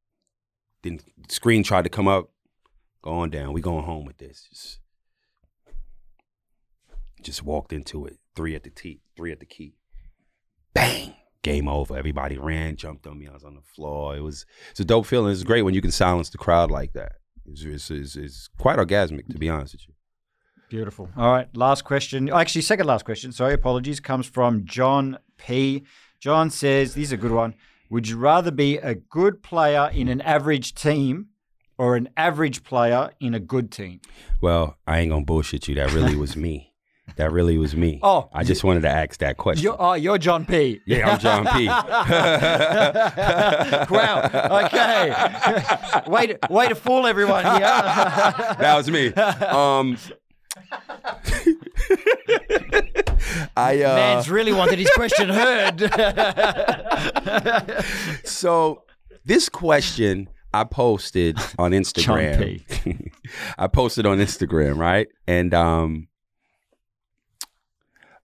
[0.82, 2.30] then the screen tried to come up,
[3.02, 3.54] going down.
[3.54, 4.46] We going home with this.
[4.50, 4.80] Just,
[7.22, 8.18] just walked into it.
[8.34, 9.74] Three at the tee, three at the key.
[10.74, 11.14] Bang!
[11.42, 11.96] Game over.
[11.96, 13.26] Everybody ran, jumped on me.
[13.26, 14.16] I was on the floor.
[14.16, 15.32] It was it's a dope feeling.
[15.32, 17.12] It's great when you can silence the crowd like that.
[17.46, 19.94] It's, it's, it's, it's quite orgasmic, to be honest with you.
[20.68, 21.08] Beautiful.
[21.16, 22.30] All right, last question.
[22.30, 23.32] Oh, actually, second last question.
[23.32, 23.98] Sorry, apologies.
[23.98, 25.84] Comes from John P.
[26.20, 27.54] John says, "This is a good one.
[27.90, 31.28] Would you rather be a good player in an average team
[31.76, 34.00] or an average player in a good team?"
[34.40, 35.74] Well, I ain't gonna bullshit you.
[35.74, 36.69] That really was me.
[37.16, 37.98] That really was me.
[38.02, 39.64] Oh, I just wanted to ask that question.
[39.64, 40.80] You're, oh, you're John P.
[40.86, 41.66] yeah, I'm John P.
[43.94, 44.30] wow.
[44.64, 46.10] Okay.
[46.10, 47.60] way, to, way to fool everyone here.
[47.60, 49.12] that was me.
[49.14, 49.96] Um,
[53.56, 55.80] I uh, Man's really wanted his question heard.
[58.24, 58.82] so
[59.24, 63.10] this question I posted on Instagram.
[63.58, 65.08] I posted on Instagram, right?
[65.26, 66.08] And um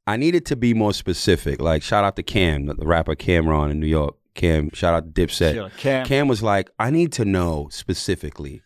[0.07, 1.61] I needed to be more specific.
[1.61, 4.15] Like shout out to Cam, the rapper Cam'ron in New York.
[4.35, 5.55] Cam, shout out to Dipset.
[5.55, 6.07] Sure, Cam.
[6.07, 8.63] Cam was like, I need to know specifically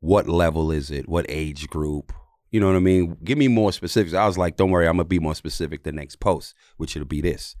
[0.00, 2.12] what level is it, what age group.
[2.50, 3.16] You know what I mean?
[3.22, 4.14] Give me more specifics.
[4.14, 7.06] I was like, don't worry, I'm gonna be more specific the next post, which it'll
[7.06, 7.54] be this.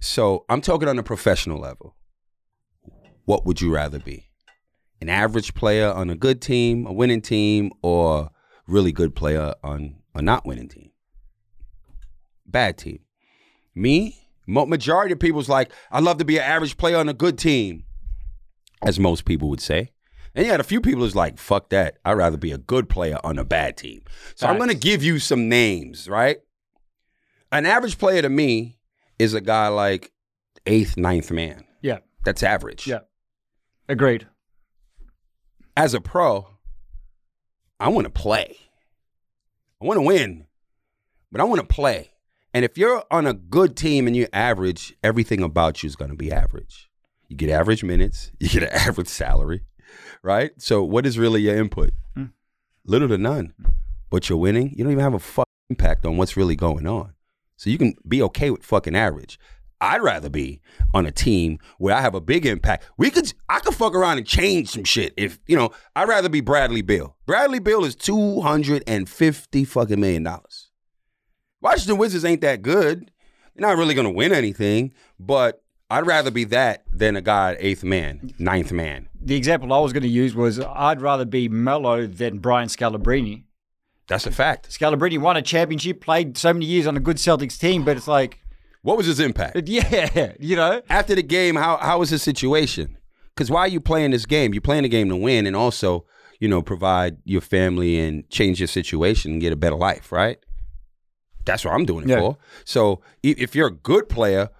[0.00, 1.94] So I'm talking on a professional level.
[3.24, 4.30] What would you rather be?
[5.00, 8.30] An average player on a good team, a winning team, or
[8.66, 10.90] really good player on a not winning team?
[12.56, 13.00] Bad team.
[13.74, 17.36] Me, majority of people's like, I'd love to be an average player on a good
[17.36, 17.84] team,
[18.82, 19.90] as most people would say.
[20.34, 21.98] And you had a few people who's like, fuck that.
[22.02, 24.04] I'd rather be a good player on a bad team.
[24.36, 26.38] So I'm gonna give you some names, right?
[27.52, 28.78] An average player to me
[29.18, 30.10] is a guy like
[30.64, 31.62] eighth, ninth man.
[31.82, 31.98] yeah.
[32.24, 32.86] That's average.
[32.86, 33.00] Yeah.
[33.86, 34.26] Agreed.
[35.76, 36.48] As a pro,
[37.78, 38.56] I want to play.
[39.82, 40.46] I want to win,
[41.30, 42.12] but I want to play.
[42.56, 46.10] And if you're on a good team and you're average, everything about you is going
[46.10, 46.88] to be average.
[47.28, 49.60] You get average minutes, you get an average salary,
[50.22, 50.52] right?
[50.56, 51.90] So what is really your input?
[52.16, 52.32] Mm.
[52.86, 53.52] Little to none.
[54.08, 57.12] But you're winning, you don't even have a fuck impact on what's really going on.
[57.56, 59.38] So you can be okay with fucking average.
[59.82, 60.62] I'd rather be
[60.94, 62.86] on a team where I have a big impact.
[62.96, 65.12] We could I could fuck around and change some shit.
[65.18, 67.16] If you know, I'd rather be Bradley Beal.
[67.26, 70.65] Bradley Beal is two hundred and fifty fucking million dollars.
[71.66, 73.10] Washington Wizards ain't that good.
[73.54, 77.82] They're not really gonna win anything, but I'd rather be that than a guy eighth
[77.82, 79.08] man, ninth man.
[79.20, 83.44] The example I was going to use was I'd rather be Melo than Brian Scalabrine.
[84.06, 84.70] That's a fact.
[84.70, 88.06] Scalabrine won a championship, played so many years on a good Celtics team, but it's
[88.08, 88.38] like,
[88.82, 89.56] What was his impact?
[89.68, 90.82] yeah, you know?
[90.88, 92.96] After the game, how how was his situation?
[93.34, 94.54] Because why are you playing this game?
[94.54, 96.06] You're playing the game to win and also,
[96.38, 100.38] you know, provide your family and change your situation and get a better life, right?
[101.46, 102.20] That's what I'm doing it Yeah.
[102.20, 102.36] for.
[102.64, 104.50] So if you're a good player,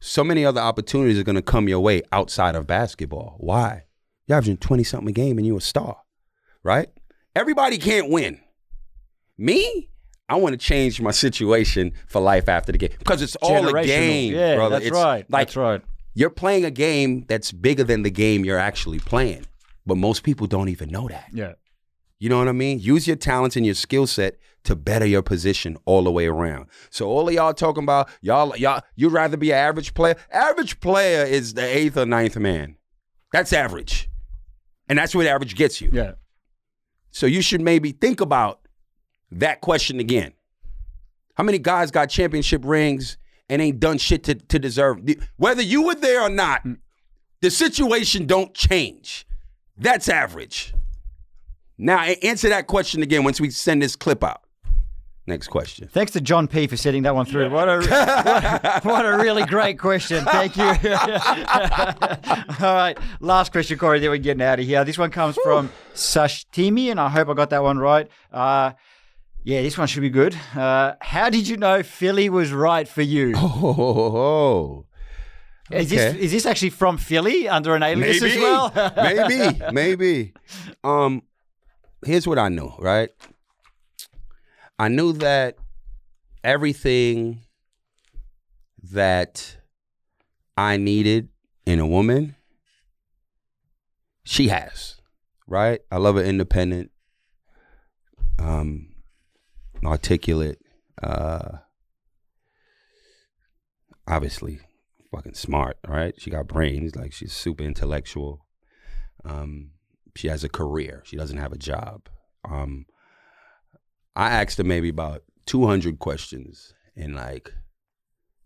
[0.00, 3.36] so many other opportunities are going to come your way outside of basketball.
[3.38, 3.84] Why?
[4.26, 5.98] You're averaging 20 something a game and you're a star,
[6.62, 6.88] right?
[7.36, 8.40] Everybody can't win.
[9.36, 9.88] Me,
[10.28, 13.84] I want to change my situation for life after the game because it's all a
[13.84, 14.76] game, Yeah, brother.
[14.76, 15.24] that's It's right.
[15.30, 15.82] Like that's right.
[16.14, 19.46] you're playing a game that's bigger than the game you're actually playing.
[19.86, 21.30] But most people don't even know that.
[21.32, 21.54] Yeah.
[22.18, 22.78] You know what I mean?
[22.80, 26.66] Use your talents and your skill set to better your position all the way around.
[26.90, 30.16] So all of y'all talking about y'all y'all you'd rather be an average player.
[30.30, 32.76] Average player is the eighth or ninth man.
[33.32, 34.10] That's average.
[34.88, 35.90] And that's what average gets you.
[35.92, 36.12] Yeah.
[37.10, 38.60] So you should maybe think about
[39.30, 40.32] that question again.
[41.34, 43.16] How many guys got championship rings
[43.50, 45.00] and ain't done shit to, to deserve
[45.36, 46.74] whether you were there or not, hmm.
[47.40, 49.26] the situation don't change.
[49.76, 50.72] That's average.
[51.76, 54.42] Now answer that question again once we send this clip out.
[55.30, 55.86] Next question.
[55.86, 57.50] Thanks to John P for setting that one through.
[57.50, 60.24] What a what, what a really great question.
[60.24, 60.64] Thank you.
[62.64, 64.00] All right, last question, Corey.
[64.00, 64.84] Then we're getting out of here.
[64.84, 68.08] This one comes from Sashtimi, and I hope I got that one right.
[68.32, 68.72] Uh,
[69.44, 70.36] yeah, this one should be good.
[70.56, 73.34] Uh, how did you know Philly was right for you?
[75.72, 78.72] Oh, Is this is this actually from Philly under an alias maybe, as well?
[78.96, 80.32] maybe, maybe.
[80.82, 81.22] Um,
[82.04, 83.10] here's what I know, Right,
[84.80, 85.58] I knew that
[86.42, 87.42] everything
[88.82, 89.58] that
[90.56, 91.28] I needed
[91.66, 92.34] in a woman,
[94.24, 94.96] she has.
[95.46, 96.92] Right, I love her independent,
[98.38, 98.94] um,
[99.84, 100.62] articulate,
[101.02, 101.58] uh,
[104.08, 104.60] obviously
[105.10, 106.14] fucking smart, right?
[106.16, 108.46] She got brains, like she's super intellectual.
[109.26, 109.72] Um,
[110.16, 111.02] she has a career.
[111.04, 112.08] She doesn't have a job.
[112.50, 112.86] Um,
[114.16, 117.52] I asked her maybe about 200 questions in like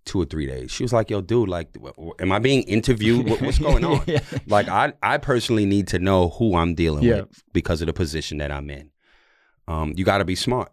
[0.05, 0.71] two or three days.
[0.71, 1.75] She was like, "Yo, dude, like,
[2.21, 3.29] am I being interviewed?
[3.29, 4.21] What, what's going on?" Yeah.
[4.47, 7.23] Like, I, I personally need to know who I'm dealing Yeah.
[7.23, 8.91] with because of the position that I'm in.
[9.67, 10.71] Um, you got to be smart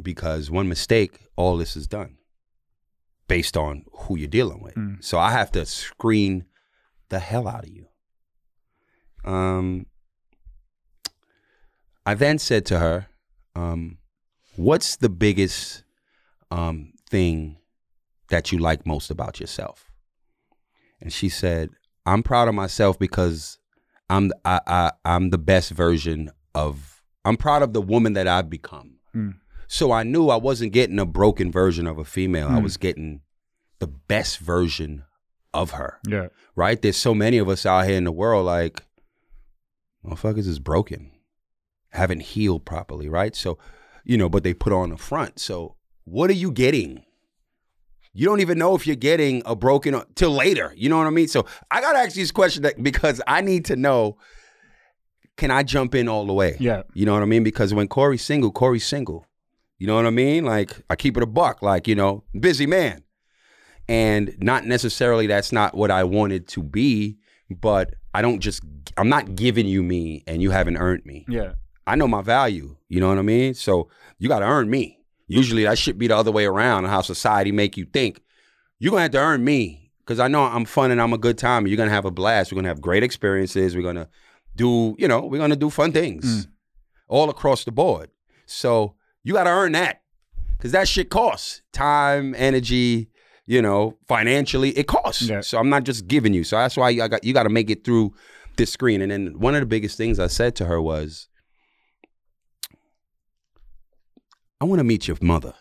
[0.00, 2.18] because one mistake, all this is done
[3.28, 4.76] based on who you're dealing with.
[4.76, 5.02] Mm.
[5.02, 6.44] So I have to screen
[7.08, 7.86] the hell out of you.
[9.24, 9.86] Um,
[12.04, 13.08] I then said to her,
[13.56, 13.98] um,
[14.56, 15.82] "What's the biggest
[16.50, 17.56] um, thing
[18.28, 19.90] that you like most about yourself?
[21.00, 21.70] And she said,
[22.04, 23.58] I'm proud of myself because
[24.08, 28.48] I'm I, I I'm the best version of I'm proud of the woman that I've
[28.48, 28.98] become.
[29.14, 29.34] Mm.
[29.68, 32.48] So I knew I wasn't getting a broken version of a female.
[32.48, 32.62] I Mm.
[32.62, 33.20] was getting
[33.80, 35.04] the best version
[35.52, 35.98] of her.
[36.08, 36.28] Yeah.
[36.54, 36.80] Right?
[36.80, 38.82] There's so many of us out here in the world like
[40.04, 41.10] motherfuckers is broken.
[41.96, 43.34] Haven't healed properly, right?
[43.34, 43.58] So,
[44.04, 45.38] you know, but they put on the front.
[45.38, 47.02] So what are you getting?
[48.12, 50.72] You don't even know if you're getting a broken till later.
[50.76, 51.28] You know what I mean?
[51.28, 54.16] So I gotta ask you this question that, because I need to know:
[55.36, 56.56] Can I jump in all the way?
[56.58, 56.82] Yeah.
[56.94, 57.44] You know what I mean?
[57.44, 59.26] Because when Corey's single, Corey's single.
[59.78, 60.44] You know what I mean?
[60.44, 61.60] Like I keep it a buck.
[61.60, 63.02] Like you know, busy man,
[63.88, 67.18] and not necessarily that's not what I wanted to be.
[67.50, 68.62] But I don't just.
[68.96, 71.26] I'm not giving you me, and you haven't earned me.
[71.28, 71.52] Yeah.
[71.86, 72.76] I know my value.
[72.88, 73.54] You know what I mean?
[73.54, 74.98] So you got to earn me.
[75.28, 76.84] Usually that should be the other way around.
[76.84, 78.22] How society make you think.
[78.78, 81.38] You're gonna have to earn me because I know I'm fun and I'm a good
[81.38, 81.66] time.
[81.66, 82.52] You're gonna have a blast.
[82.52, 83.74] We're gonna have great experiences.
[83.74, 84.08] We're gonna
[84.54, 86.50] do, you know, we're gonna do fun things mm.
[87.08, 88.10] all across the board.
[88.46, 90.02] So you got to earn that
[90.56, 93.08] because that shit costs time, energy.
[93.48, 95.22] You know, financially, it costs.
[95.22, 95.40] Yeah.
[95.40, 96.42] So I'm not just giving you.
[96.42, 98.12] So that's why I got you got to make it through
[98.56, 99.00] this screen.
[99.00, 101.28] And then one of the biggest things I said to her was,
[104.60, 105.54] I want to meet your mother.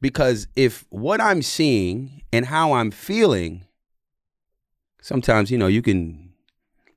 [0.00, 3.64] Because if what I'm seeing and how I'm feeling,
[5.00, 6.32] sometimes, you know, you can,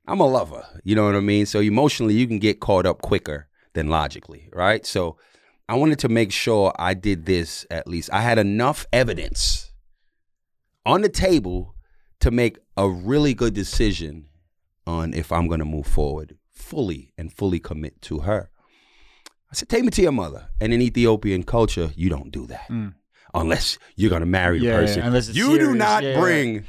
[0.08, 1.46] I'm a lover, you know what I mean?
[1.46, 4.86] So emotionally, you can get caught up quicker than logically, right?
[4.86, 5.18] So
[5.70, 8.10] I wanted to make sure I did this at least.
[8.12, 9.72] I had enough evidence
[10.86, 11.76] on the table
[12.20, 14.28] to make a really good decision
[14.88, 18.50] on if I'm going to move forward fully and fully commit to her.
[19.52, 20.50] I said, take me to your mother.
[20.60, 22.70] And in Ethiopian culture, you don't do that
[23.34, 24.70] unless you're going to marry the Mm.
[24.70, 25.02] Yeah, person.
[25.04, 26.20] unless it's you do not yeah.
[26.20, 26.66] bring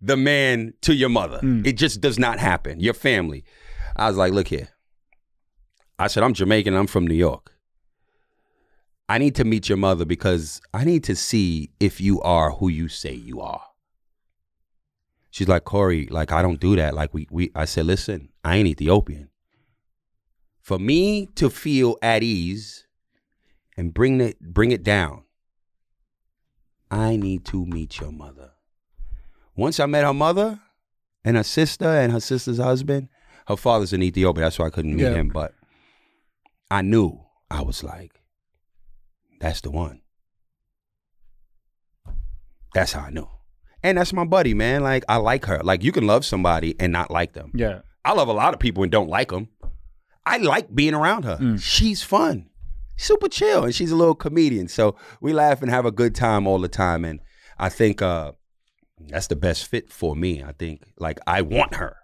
[0.00, 1.38] the man to your mother.
[1.42, 1.66] Mm.
[1.66, 2.80] It just does not happen.
[2.80, 3.44] Your family.
[3.96, 4.68] I was like, look here.
[5.98, 6.74] I said, I'm Jamaican.
[6.74, 7.52] I'm from New York.
[9.08, 12.68] I need to meet your mother because I need to see if you are who
[12.68, 13.62] you say you are.
[15.30, 16.94] She's like, Corey, like I don't do that.
[16.94, 19.27] Like we we I said, listen, I ain't Ethiopian.
[20.68, 22.86] For me to feel at ease
[23.74, 25.22] and bring it bring it down,
[26.90, 28.50] I need to meet your mother.
[29.56, 30.60] Once I met her mother
[31.24, 33.08] and her sister and her sister's husband,
[33.46, 34.44] her father's in Ethiopia.
[34.44, 35.14] That's why I couldn't meet Yeah.
[35.14, 35.28] him.
[35.30, 35.54] But
[36.70, 37.18] I knew
[37.50, 38.20] I was like,
[39.40, 40.02] that's the one.
[42.74, 43.26] That's how I knew.
[43.82, 44.82] And that's my buddy, man.
[44.82, 45.62] Like I like her.
[45.64, 47.52] Like you can love somebody and not like them.
[47.54, 47.80] Yeah.
[48.04, 49.48] I love a lot of people and don't like them.
[50.28, 51.38] I like being around her.
[51.40, 51.60] Mm.
[51.62, 52.50] She's fun,
[52.96, 54.68] super chill, and she's a little comedian.
[54.68, 57.04] So we laugh and have a good time all the time.
[57.04, 57.20] And
[57.58, 58.32] I think uh,
[59.08, 60.42] that's the best fit for me.
[60.42, 61.96] I think like I want her.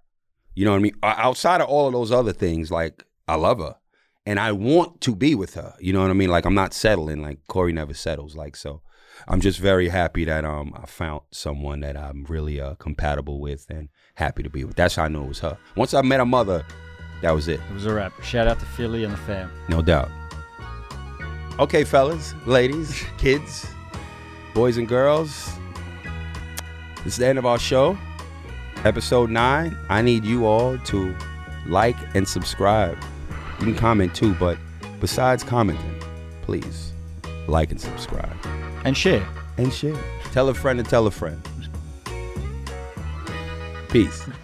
[0.54, 0.94] You know what I mean?
[1.02, 3.76] Outside of all of those other things, like I love her,
[4.24, 5.74] and I want to be with her.
[5.78, 6.30] You know what I mean?
[6.30, 7.20] Like I'm not settling.
[7.20, 8.34] Like Corey never settles.
[8.34, 8.80] Like so.
[9.28, 13.66] I'm just very happy that um I found someone that I'm really uh, compatible with
[13.70, 14.76] and happy to be with.
[14.76, 15.56] That's how I knew it was her.
[15.76, 16.64] Once I met her mother,
[17.24, 18.12] that was it, It was a wrap.
[18.22, 19.50] Shout out to Philly and the fam.
[19.68, 20.10] no doubt.
[21.58, 23.66] Okay, fellas, ladies, kids,
[24.54, 25.50] boys and girls,
[27.04, 27.96] this is the end of our show.
[28.84, 29.76] Episode nine.
[29.88, 31.14] I need you all to
[31.66, 32.98] like and subscribe.
[33.60, 34.58] You can comment too, but
[35.00, 35.94] besides commenting,
[36.42, 36.92] please
[37.48, 38.36] like and subscribe
[38.84, 39.26] And share.
[39.56, 39.96] and share.
[40.32, 41.40] Tell a friend to tell a friend.
[43.88, 44.26] Peace.